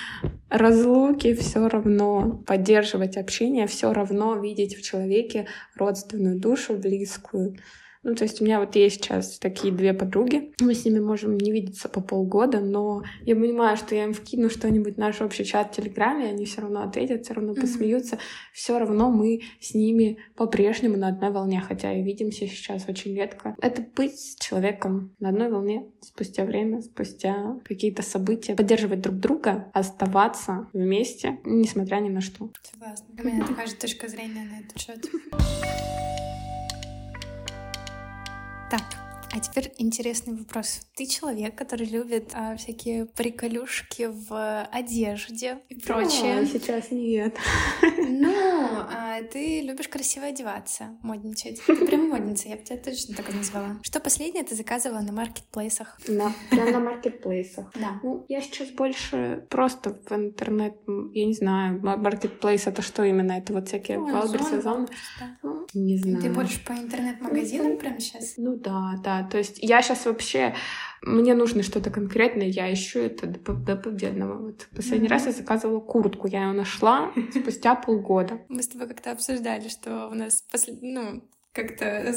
[0.48, 5.46] разлуки, все равно поддерживать общение, все равно видеть в человеке
[5.76, 7.58] родственную душу, близкую
[8.04, 10.52] Ну, то есть у меня вот есть сейчас такие две подруги.
[10.60, 14.50] Мы с ними можем не видеться по полгода, но я понимаю, что я им вкину
[14.50, 17.60] что-нибудь в наш общий чат в Телеграме, они все равно ответят, все равно mm-hmm.
[17.60, 18.18] посмеются.
[18.52, 23.56] Все равно мы с ними по-прежнему на одной волне, хотя и видимся сейчас очень редко.
[23.60, 29.70] Это быть с человеком на одной волне спустя время, спустя какие-то события, поддерживать друг друга,
[29.72, 32.50] оставаться вместе, несмотря ни на что.
[32.62, 33.06] Согласна.
[33.18, 35.10] У меня такая же точка зрения на этот счет.
[38.68, 38.82] Так,
[39.34, 40.82] а теперь интересный вопрос.
[40.94, 46.38] Ты человек, который любит а, всякие приколюшки в одежде и прочее.
[46.38, 47.36] А, сейчас нет.
[47.82, 48.32] Ну,
[48.94, 51.60] а, ты любишь красиво одеваться, модничать.
[51.66, 53.80] Ты прям модница, я бы тебя точно так и назвала.
[53.82, 55.98] Что последнее ты заказывала на маркетплейсах?
[56.06, 57.72] Да, прям на маркетплейсах.
[57.74, 57.98] Да.
[58.04, 60.76] Ну, я сейчас больше просто в интернет,
[61.12, 63.32] я не знаю, маркетплейс это что именно?
[63.32, 64.88] Это вот всякие ну, Wildberries, Ozon?
[65.42, 66.22] Ну, не знаю.
[66.22, 68.34] Ты больше по интернет-магазинам прям сейчас?
[68.36, 69.23] Ну да, да.
[69.30, 70.54] То есть я сейчас вообще
[71.02, 74.46] мне нужно что-то конкретное, я ищу это до, до победного.
[74.46, 75.10] Вот последний mm-hmm.
[75.10, 78.40] раз я заказывала куртку, я ее нашла спустя полгода.
[78.48, 80.78] Мы с тобой как-то обсуждали, что у нас послед...
[80.80, 81.22] ну,
[81.52, 82.12] как-то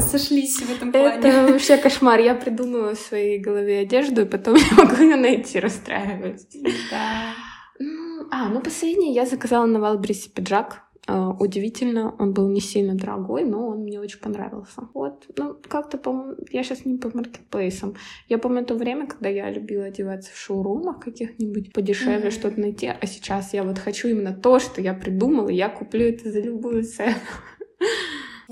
[0.00, 1.18] сошлись в этом плане.
[1.18, 2.20] Это вообще кошмар.
[2.20, 6.46] Я придумываю в своей голове одежду, и потом не могу ее найти, расстраиваюсь.
[6.90, 7.34] Да.
[7.78, 10.82] Ну, а, ну последний я заказала на Валбрисе пиджак.
[11.08, 14.88] Uh, удивительно, он был не сильно дорогой, но он мне очень понравился.
[14.94, 17.96] Вот, ну, как-то, по я сейчас не по маркетплейсам.
[18.28, 22.30] Я помню то время, когда я любила одеваться в шоурумах каких-нибудь подешевле, mm-hmm.
[22.30, 26.06] что-то найти, а сейчас я вот хочу именно то, что я придумала, и я куплю
[26.06, 27.16] это за любую цену.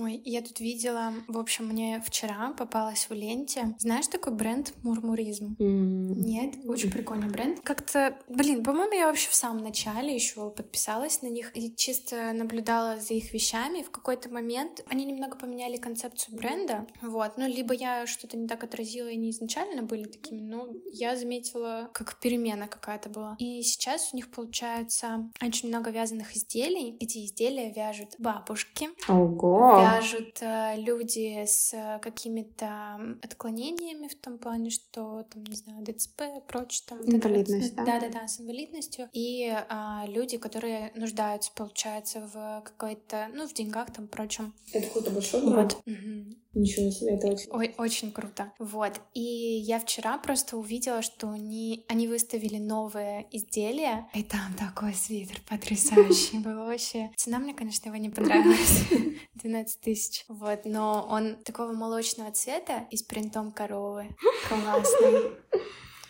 [0.00, 3.74] Ой, я тут видела, в общем, мне вчера попалась в ленте.
[3.78, 5.56] Знаешь такой бренд Мурмуризм?
[5.58, 6.14] Mm.
[6.14, 7.60] Нет, очень прикольный бренд.
[7.60, 12.98] Как-то, блин, по-моему, я вообще в самом начале еще подписалась на них и чисто наблюдала
[12.98, 13.82] за их вещами.
[13.82, 16.86] В какой-то момент они немного поменяли концепцию бренда.
[17.02, 21.14] Вот, ну, либо я что-то не так отразила, и они изначально были такими, но я
[21.14, 23.36] заметила, как перемена какая-то была.
[23.38, 26.96] И сейчас у них получается очень много вязаных изделий.
[27.00, 28.88] Эти изделия вяжут бабушки.
[29.06, 29.89] Ого!
[29.96, 36.84] Вяжут э, люди с какими-то отклонениями в том плане, что там, не знаю, ДЦП, прочее,
[36.88, 37.00] там.
[37.02, 38.00] Инвалидность, вот, да?
[38.00, 39.08] Да-да-да, с инвалидностью.
[39.12, 44.54] И а, люди, которые нуждаются, получается, в какой-то, ну, в деньгах там, прочем.
[44.72, 45.74] Это какой-то большой бренд?
[45.74, 45.82] Вот.
[45.86, 46.34] Угу.
[46.52, 47.48] Ничего себе, это очень...
[47.50, 48.52] Ой, очень круто.
[48.58, 49.00] Вот.
[49.14, 55.40] И я вчера просто увидела, что они, они выставили новое изделие, и там такой свитер
[55.48, 57.10] потрясающий был вообще.
[57.16, 58.84] Цена мне, конечно, его не понравилась.
[59.34, 60.24] 12 тысяч.
[60.28, 64.08] Вот, но он такого молочного цвета и с принтом коровы.
[64.48, 65.30] Классный.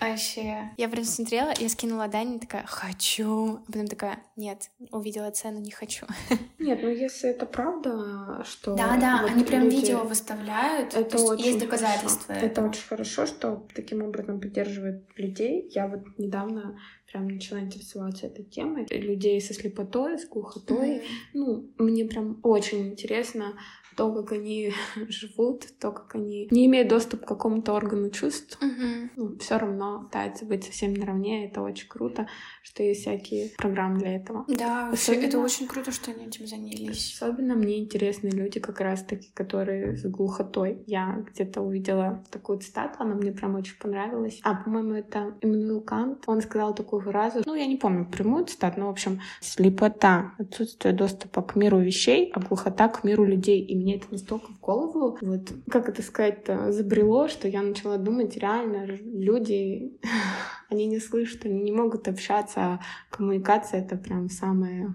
[0.00, 0.70] Вообще.
[0.76, 3.56] Я прям смотрела, я скинула Дани, такая, хочу.
[3.56, 6.06] А потом такая, нет, увидела цену, не хочу.
[6.58, 8.74] Нет, ну если это правда, что...
[8.74, 9.76] Да-да, вот они прям люди...
[9.76, 12.34] видео выставляют, это то есть, есть доказательства.
[12.34, 12.46] Хорошо.
[12.46, 15.70] Это очень хорошо, что таким образом поддерживает людей.
[15.74, 16.78] Я вот недавно
[17.10, 18.86] прям начала интересоваться этой темой.
[18.90, 20.96] Людей со слепотой, с глухотой.
[20.96, 21.04] Mm-hmm.
[21.34, 23.54] Ну, мне прям очень интересно
[23.96, 24.72] то, как они
[25.08, 29.10] живут, то, как они не имеют доступ к какому-то органу чувств, угу.
[29.16, 31.48] ну, все равно пытаются быть совсем наравне.
[31.48, 32.26] Это очень круто,
[32.62, 34.44] что есть всякие программы для этого.
[34.48, 37.14] Да, особенно, это очень круто, что они этим занялись.
[37.14, 40.82] Особенно мне интересны люди, как раз-таки, которые с глухотой.
[40.86, 44.40] Я где-то увидела такую цитату, она мне прям очень понравилась.
[44.42, 46.24] А, по-моему, это Иммануил Кант.
[46.26, 50.94] Он сказал такую фразу, ну, я не помню прямую цитату, но, в общем, слепота, отсутствие
[50.94, 53.60] доступа к миру вещей, а глухота к миру людей.
[53.60, 58.36] И мне это настолько в голову, вот, как это сказать-то, забрело, что я начала думать,
[58.36, 59.98] реально, люди,
[60.70, 64.94] они не слышат, они не могут общаться, а коммуникация— это прям самое,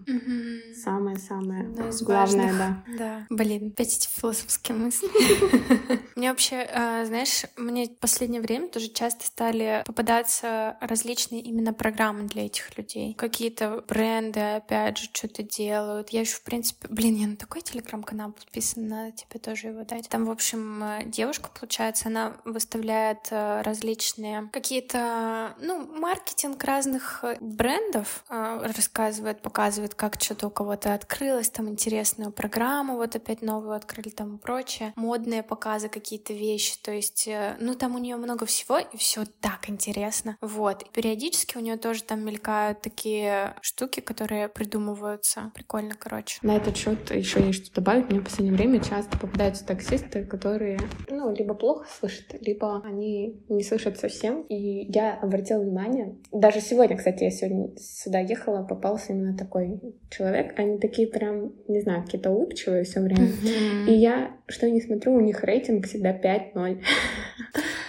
[0.84, 1.66] самое-самое
[2.02, 2.84] главное, да.
[2.98, 3.28] Да.
[3.30, 5.10] Блин, опять эти философские мысли.
[6.16, 12.24] Мне вообще, а, знаешь, мне в последнее время тоже часто стали попадаться различные именно программы
[12.24, 13.14] для этих людей.
[13.16, 16.10] Какие-то бренды, опять же, что-то делают.
[16.10, 20.10] Я еще, в принципе, блин, я на такой телеграм-канал подписана, надо тебе тоже его дать.
[20.10, 27.38] Там, в общем, э, девушка, получается, она выставляет э, различные какие-то, ну, маркетинг разных э,
[27.40, 34.10] брендов, рассказывает, показывает, как что-то у кого-то открылось, там интересную программу, вот опять новую открыли
[34.10, 38.78] там и прочее, модные показы, какие-то вещи, то есть, ну, там у нее много всего,
[38.78, 40.38] и все так интересно.
[40.42, 40.84] Вот.
[40.84, 45.52] И периодически у нее тоже там мелькают такие штуки, которые придумываются.
[45.54, 46.40] Прикольно, короче.
[46.42, 48.10] На этот счет еще есть что добавить.
[48.10, 53.64] Мне в последнее время часто попадаются таксисты, которые, ну, либо плохо слышат, либо они не
[53.64, 54.42] слышат совсем.
[54.44, 56.16] И я обратила внимание.
[56.32, 60.58] Даже сегодня, кстати, я сегодня сюда ехала, попался именно такой человек.
[60.60, 63.30] Они такие прям, не знаю, какие-то улыбчивые все время.
[63.88, 66.82] И я, что не смотрю, у них рейтинг всегда 5-0.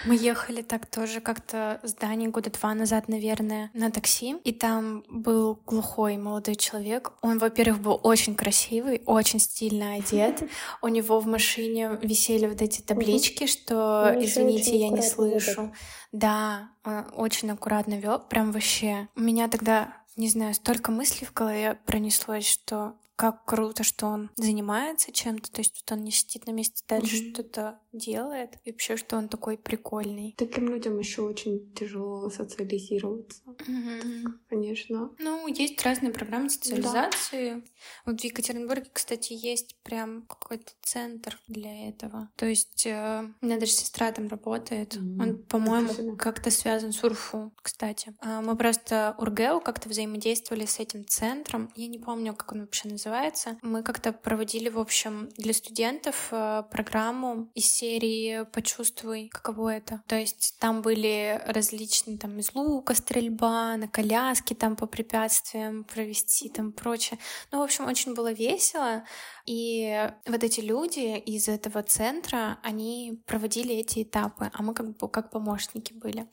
[0.07, 5.03] Мы ехали так тоже как-то с Даней года два назад, наверное, на такси, и там
[5.09, 7.11] был глухой молодой человек.
[7.21, 10.43] Он, во-первых, был очень красивый, очень стильно одет.
[10.81, 15.73] У него в машине висели вот эти таблички, что, ну, извините, я не слышу.
[16.11, 16.69] Да,
[17.15, 19.07] очень аккуратно вел, прям вообще.
[19.15, 24.29] У меня тогда не знаю, столько мыслей в голове пронеслось, что как круто, что он
[24.35, 27.33] занимается чем-то, то есть вот он не сидит на месте, дальше mm-hmm.
[27.33, 30.35] что-то делает, и вообще, что он такой прикольный.
[30.37, 33.41] Таким людям еще очень тяжело социализироваться.
[33.45, 34.23] Mm-hmm.
[34.23, 35.11] Так, конечно.
[35.17, 37.55] Ну, есть разные программы социализации.
[37.55, 37.61] Да.
[38.05, 42.29] Вот в Екатеринбурге, кстати, есть прям какой-то центр для этого.
[42.35, 44.95] То есть э, у меня даже сестра там работает.
[44.95, 45.21] Mm-hmm.
[45.23, 48.13] Он, по-моему, как-то связан с УРФУ, кстати.
[48.19, 51.71] А мы просто УрГЭУ как-то взаимодействовали с этим центром.
[51.75, 53.57] Я не помню, как он вообще называется называется.
[53.61, 60.03] Мы как-то проводили, в общем, для студентов э, программу из серии «Почувствуй, каково это».
[60.07, 66.49] То есть там были различные там из лука стрельба, на коляске там по препятствиям провести
[66.49, 67.17] там прочее.
[67.51, 69.03] Ну, в общем, очень было весело.
[69.45, 75.09] И вот эти люди из этого центра, они проводили эти этапы, а мы как бы
[75.09, 76.27] как помощники были.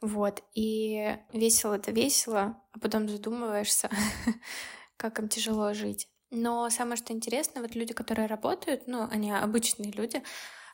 [0.00, 3.88] Вот, и весело это весело, а потом задумываешься,
[4.96, 6.08] как им тяжело жить.
[6.30, 10.22] Но самое что интересно, вот люди, которые работают, ну, они обычные люди,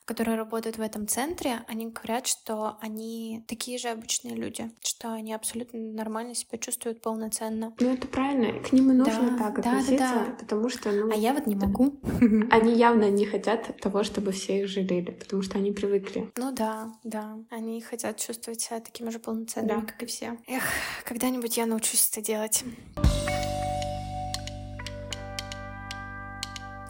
[0.04, 5.32] которые работают в этом центре, они говорят, что они такие же обычные люди, что они
[5.32, 7.74] абсолютно нормально себя чувствуют полноценно.
[7.78, 8.60] Ну, это правильно.
[8.60, 10.36] К ним и нужно да, так относиться, да, да.
[10.38, 10.90] потому что...
[10.90, 12.00] Ну, а я вот не могу.
[12.50, 16.32] Они явно не хотят того, чтобы все их жалели, потому что они привыкли.
[16.36, 17.38] Ну да, да.
[17.50, 19.86] Они хотят чувствовать себя такими же полноценными, да.
[19.86, 20.38] как и все.
[20.46, 20.64] Эх,
[21.04, 22.64] когда-нибудь я научусь это делать.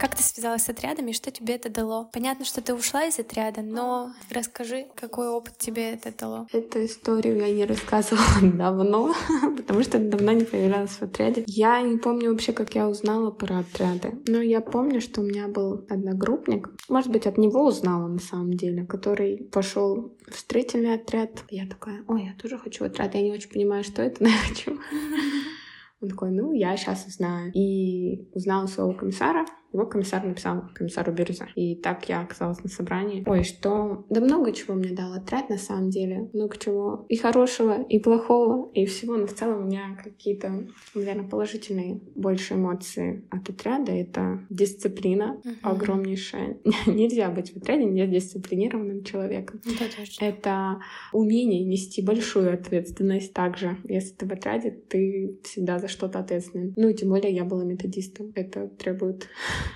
[0.03, 2.11] Как ты связалась с отрядами и что тебе это дало?
[2.13, 6.49] Понятно, что ты ушла из отряда, но расскажи, какой опыт тебе это дало?
[6.53, 9.15] Эту историю я не рассказывала давно,
[9.57, 11.45] потому что давно не появлялась в отряде.
[11.47, 15.47] Я не помню вообще, как я узнала про отряды, но я помню, что у меня
[15.47, 21.45] был одногруппник, может быть, от него узнала на самом деле, который пошел в строительный отряд.
[21.49, 24.37] Я такая, ой, я тоже хочу отряд, я не очень понимаю, что это, но я
[24.49, 24.81] хочу.
[26.01, 27.53] Он такой, ну, я сейчас узнаю.
[27.55, 31.49] И узнала своего комиссара, его комиссар написал комиссару Бирюза.
[31.55, 33.25] И так я оказалась на собрании.
[33.27, 34.05] Ой, что...
[34.11, 36.31] Да много чего мне дал отряд, на самом деле.
[36.33, 39.17] Много чего и хорошего, и плохого, и всего.
[39.17, 43.93] Но в целом у меня какие-то, наверное, положительные больше эмоции от отряда.
[43.93, 45.57] Это дисциплина uh-huh.
[45.63, 46.59] огромнейшая.
[46.87, 49.61] Нельзя быть в отряде не дисциплинированным человеком.
[49.65, 50.81] Это, Это
[51.13, 53.79] умение нести большую ответственность также.
[53.85, 56.75] Если ты в отряде, ты всегда за что-то ответственен.
[56.77, 58.33] Ну, тем более я была методистом.
[58.35, 59.29] Это требует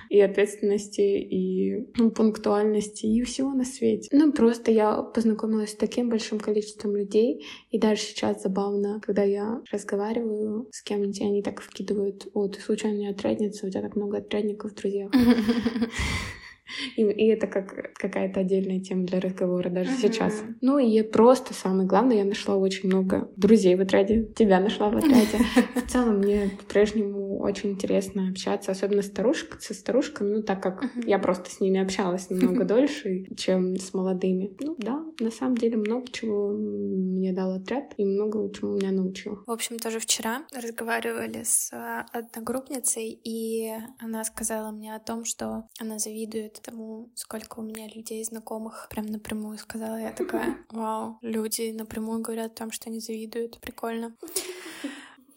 [0.09, 4.09] и ответственности, и ну, пунктуальности, и всего на свете.
[4.11, 9.61] Ну, просто я познакомилась с таким большим количеством людей, и даже сейчас забавно, когда я
[9.71, 14.17] разговариваю с кем-нибудь, они так вкидывают, о, ты случайно не отрядница, у тебя так много
[14.17, 15.11] отрядников в друзьях.
[16.95, 20.01] И, и это как какая-то отдельная тема для разговора даже uh-huh.
[20.01, 20.43] сейчас.
[20.61, 24.25] Ну и просто самое главное, я нашла очень много друзей в отряде.
[24.35, 25.37] Тебя нашла в отряде.
[25.75, 31.07] В целом мне по-прежнему очень интересно общаться, особенно старушек, со старушками, ну так как uh-huh.
[31.07, 34.55] я просто с ними общалась намного дольше, чем с молодыми.
[34.59, 39.39] Ну да, на самом деле много чего мне дал отряд и много чему меня научил.
[39.45, 45.67] В общем, тоже вчера разговаривали с а, одногруппницей, и она сказала мне о том, что
[45.79, 48.87] она завидует тому, сколько у меня людей знакомых.
[48.89, 49.97] Прям напрямую сказала.
[49.97, 53.59] Я такая, вау, люди напрямую говорят о том, что они завидуют.
[53.59, 54.15] Прикольно.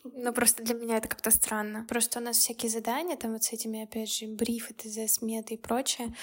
[0.05, 1.85] Но просто для меня это как-то странно.
[1.89, 5.57] Просто у нас всякие задания, там вот с этими, опять же, брифы, ТЗ, сметы и
[5.57, 6.15] прочее.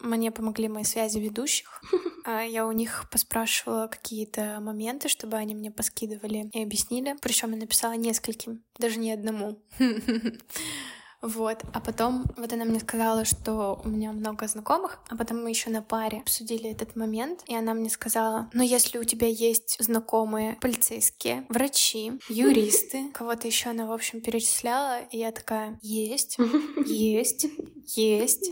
[0.00, 1.82] Мне помогли мои связи ведущих.
[2.26, 7.14] А я у них поспрашивала какие-то моменты, чтобы они мне поскидывали и объяснили.
[7.20, 9.60] Причем я написала нескольким, даже не одному.
[11.24, 11.62] Вот.
[11.72, 15.70] А потом вот она мне сказала, что у меня много знакомых, а потом мы еще
[15.70, 20.58] на паре обсудили этот момент, и она мне сказала, ну если у тебя есть знакомые
[20.60, 26.36] полицейские, врачи, юристы, кого-то еще она, в общем, перечисляла, и я такая, есть,
[26.86, 27.46] есть,
[27.86, 28.50] есть.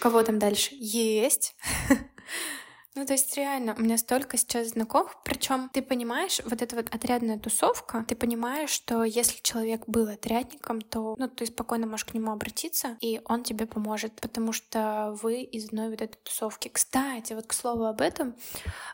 [0.00, 0.70] Кого там дальше?
[0.78, 1.56] Есть.
[2.96, 6.94] Ну, то есть реально, у меня столько сейчас знакомых, причем ты понимаешь, вот эта вот
[6.94, 12.14] отрядная тусовка, ты понимаешь, что если человек был отрядником, то, ну, ты спокойно можешь к
[12.14, 16.68] нему обратиться, и он тебе поможет, потому что вы из одной вот этой тусовки.
[16.68, 18.36] Кстати, вот к слову об этом,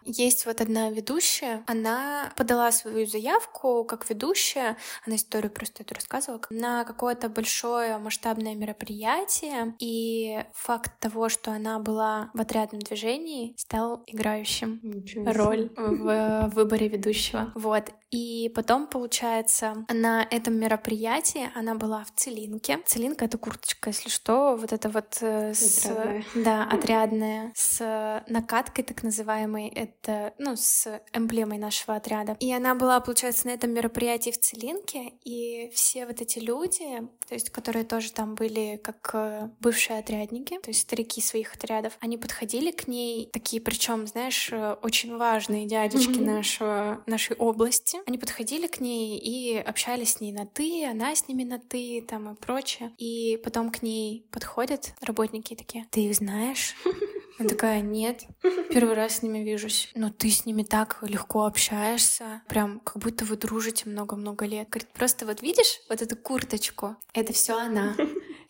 [0.05, 6.41] есть вот одна ведущая, она подала свою заявку как ведущая, она историю просто эту рассказывала,
[6.49, 13.90] на какое-то большое масштабное мероприятие, и факт того, что она была в отрядном движении, стал
[14.07, 14.81] играющим
[15.27, 17.53] роль в выборе ведущего.
[17.55, 17.93] Вот.
[18.11, 22.81] И потом, получается, на этом мероприятии она была в целинке.
[22.85, 25.87] Целинка— это курточка, если что, вот это вот э, с...
[25.87, 26.25] Отрядная.
[26.35, 32.37] Да, отрядная, с накаткой так называемой, это, ну, с эмблемой нашего отряда.
[32.41, 36.85] И она была, получается, на этом мероприятии в целинке, и все вот эти люди,
[37.29, 41.97] то есть, которые тоже там были как э, бывшие отрядники, то есть старики своих отрядов,
[42.01, 46.25] они подходили к ней, такие, причем, знаешь, э, очень важные дядечки Мгм.
[46.37, 47.99] нашего, нашей области.
[48.07, 52.05] Они подходили к ней и общались с ней на «ты», она с ними на «ты»,
[52.07, 52.93] там и прочее.
[52.99, 56.75] И потом к ней подходят работники такие «ты их знаешь?»
[57.39, 58.25] Она такая, нет,
[58.69, 59.91] первый раз с ними вижусь.
[59.95, 64.69] Но ты с ними так легко общаешься, прям как будто вы дружите много-много лет.
[64.69, 66.97] Говорит, просто вот видишь вот эту курточку?
[67.15, 67.97] Это все она.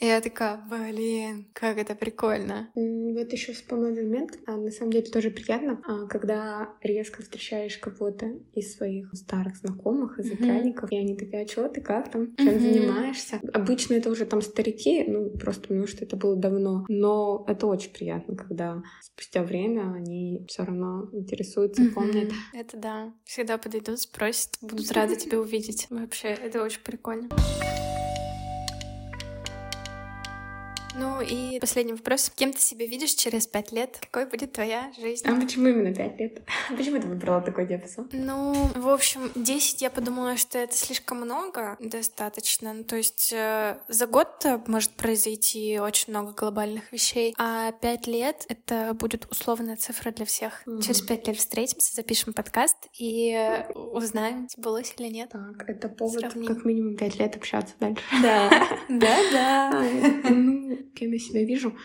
[0.00, 2.70] И я такая, блин, как это прикольно.
[2.74, 8.32] Вот еще вспомнил момент, а, на самом деле тоже приятно, а, когда резко встречаешь кого-то
[8.54, 10.42] из своих старых знакомых, из Мгм.
[10.42, 12.62] отрядников, и они такие, а чё ты, как там, чем Мгм.
[12.62, 13.40] занимаешься?
[13.52, 17.92] Обычно это уже там старики, ну, просто потому что это было давно, но это очень
[17.92, 22.28] приятно, когда спустя время они все равно интересуются, помнят.
[22.28, 22.34] Мгм.
[22.54, 23.12] Это да.
[23.24, 25.88] Всегда подойдут, спросят, будут рады тебя увидеть.
[25.90, 27.28] Вообще, это очень прикольно.
[30.94, 32.30] Ну и последний вопрос.
[32.34, 33.98] Кем ты себя видишь через пять лет?
[34.10, 35.26] Какой будет твоя жизнь?
[35.28, 36.42] А почему именно пять лет?
[36.76, 38.08] Почему ты выбрала такой диапазон?
[38.12, 42.72] Ну, в общем, 10 я подумала, что это слишком много, достаточно.
[42.72, 48.46] Ну, то есть э, за год может произойти очень много глобальных вещей, а 5 лет—
[48.48, 50.62] это будет условная цифра для всех.
[50.66, 50.80] Мгм.
[50.80, 55.30] Через 5 лет встретимся, запишем подкаст и э, узнаем, сбылось или нет.
[55.30, 56.46] Так, это повод Сравним.
[56.46, 58.02] как минимум пять лет общаться дальше.
[58.22, 58.50] Да,
[58.88, 59.84] да, да.
[60.94, 61.76] Кем я себя вижу?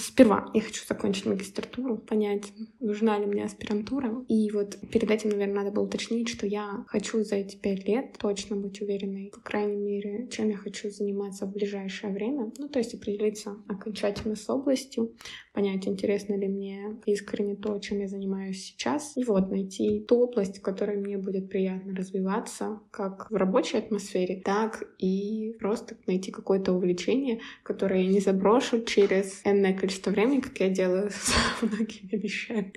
[0.00, 4.24] Сперва я хочу закончить магистратуру, понять, нужна ли мне аспирантура.
[4.28, 8.16] И вот перед этим, наверное, надо было уточнить, что я хочу за эти пять лет
[8.16, 12.52] точно быть уверенной, по крайней мере, чем я хочу заниматься в ближайшее время.
[12.58, 15.16] Ну, то есть определиться окончательно с областью,
[15.52, 19.16] понять, интересно ли мне искренне то, чем я занимаюсь сейчас.
[19.16, 24.40] И вот найти ту область, в которой мне будет приятно развиваться, как в рабочей атмосфере,
[24.44, 30.60] так и просто найти какое-то увлечение, которое я не заброшу через энное количество времени, как
[30.60, 32.74] я делаю с многими вещами,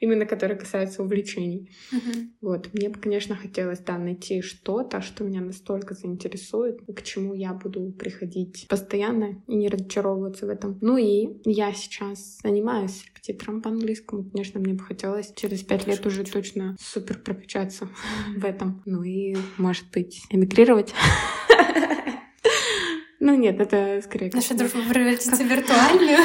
[0.00, 1.70] именно которые касаются увлечений.
[1.92, 2.32] Мгм.
[2.40, 7.54] Вот, мне бы, конечно, хотелось, да, найти что-то, что меня настолько заинтересует, к чему я
[7.54, 10.78] буду приходить постоянно и не разочаровываться в этом.
[10.80, 14.24] Ну и я сейчас занимаюсь репетитором по английскому.
[14.24, 17.88] Конечно, мне бы хотелось через пять лет уже точно супер прокачаться
[18.36, 18.82] в этом.
[18.84, 20.92] Ну и, может быть, эмигрировать.
[23.20, 26.18] Ну нет, это скорее Наша дружба превратится в виртуальную.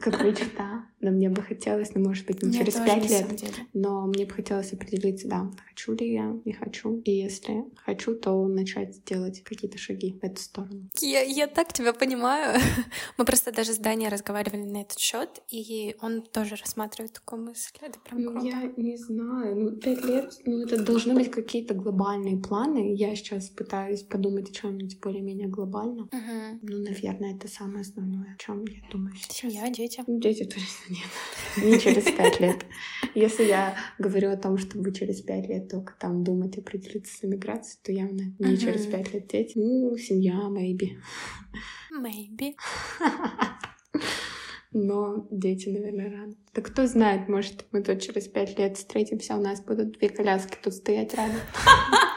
[0.00, 0.81] как мечта.
[1.02, 3.26] Но мне бы хотелось, ну, может быть, не Мне через пять лет,
[3.74, 6.98] но мне бы хотелось определиться, да, хочу ли я, не хочу.
[7.04, 10.88] И если хочу, то начать делать какие-то шаги в эту сторону.
[11.00, 12.60] Я, я так тебя понимаю.
[13.18, 17.72] Мы просто даже с Даней разговаривали на этот счет, и он тоже рассматривает такую мысль.
[17.80, 18.46] Это прям Ну, круто.
[18.46, 19.56] я не знаю.
[19.56, 22.94] Ну, пять лет, ну, это должны быть какие-то глобальные планы.
[22.94, 26.08] Я сейчас пытаюсь подумать о чем-нибудь более-менее глобально.
[26.12, 26.60] Мгм.
[26.62, 29.36] Ну, наверное, это самое основное, о чем я думаю сейчас.
[29.52, 30.04] Семья, дети.
[30.06, 31.64] Ну, Дети точно нет.
[31.64, 32.64] Не через пять лет.
[33.14, 37.78] Если я говорю о том, чтобы через пять лет только там думать, определиться с эмиграцией,
[37.82, 38.56] то явно не Мгм.
[38.58, 39.52] через пять лет дети.
[39.58, 40.98] Ну, семья, maybe.
[41.92, 42.54] Maybe.
[44.74, 46.34] Но дети, наверное, рано.
[46.54, 50.56] Да кто знает, может, мы тут через пять лет встретимся, у нас будут две коляски
[50.62, 51.36] тут стоять рядом.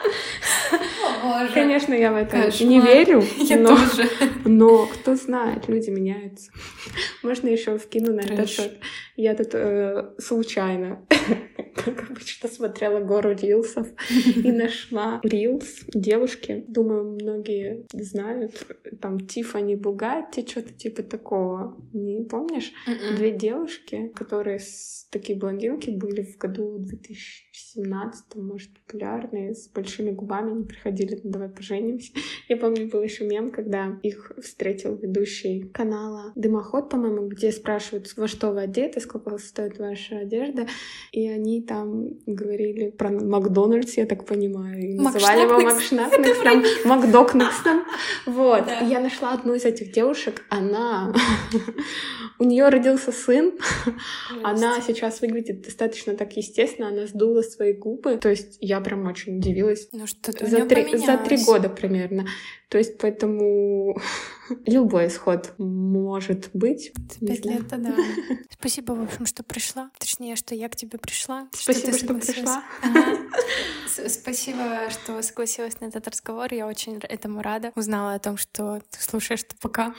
[1.22, 1.52] Боже.
[1.52, 2.70] Конечно, я в это Кошмар.
[2.70, 4.08] не верю, Я но, тоже.
[4.44, 6.50] но кто знает, люди меняются.
[7.22, 8.78] Можно еще вкину на этот счет.
[9.16, 11.06] Я тут э, случайно
[11.76, 16.64] как обычно, смотрела гору рилсов и нашла рилс девушки.
[16.68, 18.66] Думаю, многие знают.
[19.00, 21.76] Там Тифани Бугатти, что-то типа такого.
[21.92, 22.72] Не помнишь?
[22.86, 23.16] Мгм.
[23.16, 24.60] Две девушки, которые
[25.10, 26.78] такие блондинки были в году
[27.56, 32.12] 2017, может, популярные, с большими губами, они приходили на «Давай поженимся».
[32.48, 38.28] Я помню, был еще мем, когда их встретил ведущий канала «Дымоход», по-моему, где спрашивают, во
[38.28, 40.66] что вы одеты, сколько стоит ваша одежда,
[41.12, 46.28] и они там говорили про Макдональдс, я так понимаю, и называли его Макшнапникс.
[46.28, 47.82] Макшнапниксом, Макдокнаксом.
[48.26, 48.64] Вот.
[48.82, 51.14] И Я нашла одну из этих девушек, она...
[52.38, 53.52] У нее родился сын,
[54.42, 58.18] она сейчас выглядит достаточно так естественно, она сдула свои губы.
[58.18, 59.88] То есть я прям очень удивилась.
[59.92, 62.26] Ну что-то у За три, за три года примерно.
[62.68, 63.98] То есть поэтому
[64.66, 66.92] любой исход может быть.
[67.20, 67.94] Пять лет, да.
[68.58, 69.90] Спасибо, в общем, что пришла.
[69.98, 71.48] Точнее, что я к тебе пришла.
[71.52, 72.34] Спасибо, что согласилась.
[72.36, 72.64] пришла.
[72.82, 73.18] Ага.
[74.08, 76.52] Спасибо, что согласилась на этот разговор.
[76.52, 77.72] Я очень этому рада.
[77.74, 79.94] Узнала о том, что ты слушаешь ТПК.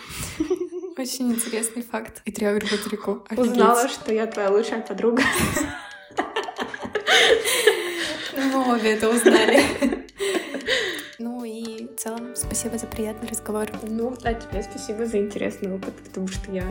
[0.98, 2.22] Очень интересный факт.
[2.26, 3.26] И тревер батареку.
[3.36, 5.24] Узнала, что я твоя лучшая подруга.
[8.38, 9.62] Мы обе это узнали.
[11.20, 13.66] Ну и в целом спасибо за приятный разговор.
[13.82, 16.64] Ну, а тебе спасибо за интересный опыт, потому что я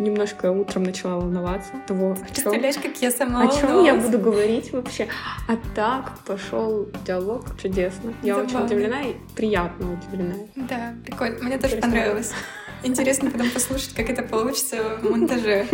[0.00, 4.18] немножко утром начала волноваться того, о чем Представляешь, как я сама О чем я буду
[4.18, 5.06] говорить вообще?
[5.48, 8.12] А так пошел диалог чудесно.
[8.22, 8.66] Я очень Забавно.
[8.66, 10.34] удивлена и приятно удивлена.
[10.56, 11.38] Да, прикольно.
[11.44, 12.32] Мне тоже понравилось.
[12.84, 15.66] Интересно потом послушать, как это получится в монтаже.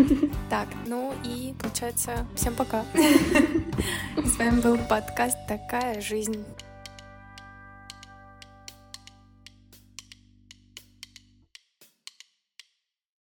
[0.48, 2.84] Так, ну и получается, всем пока.
[4.16, 6.44] С вами был подкаст «Такая жизнь».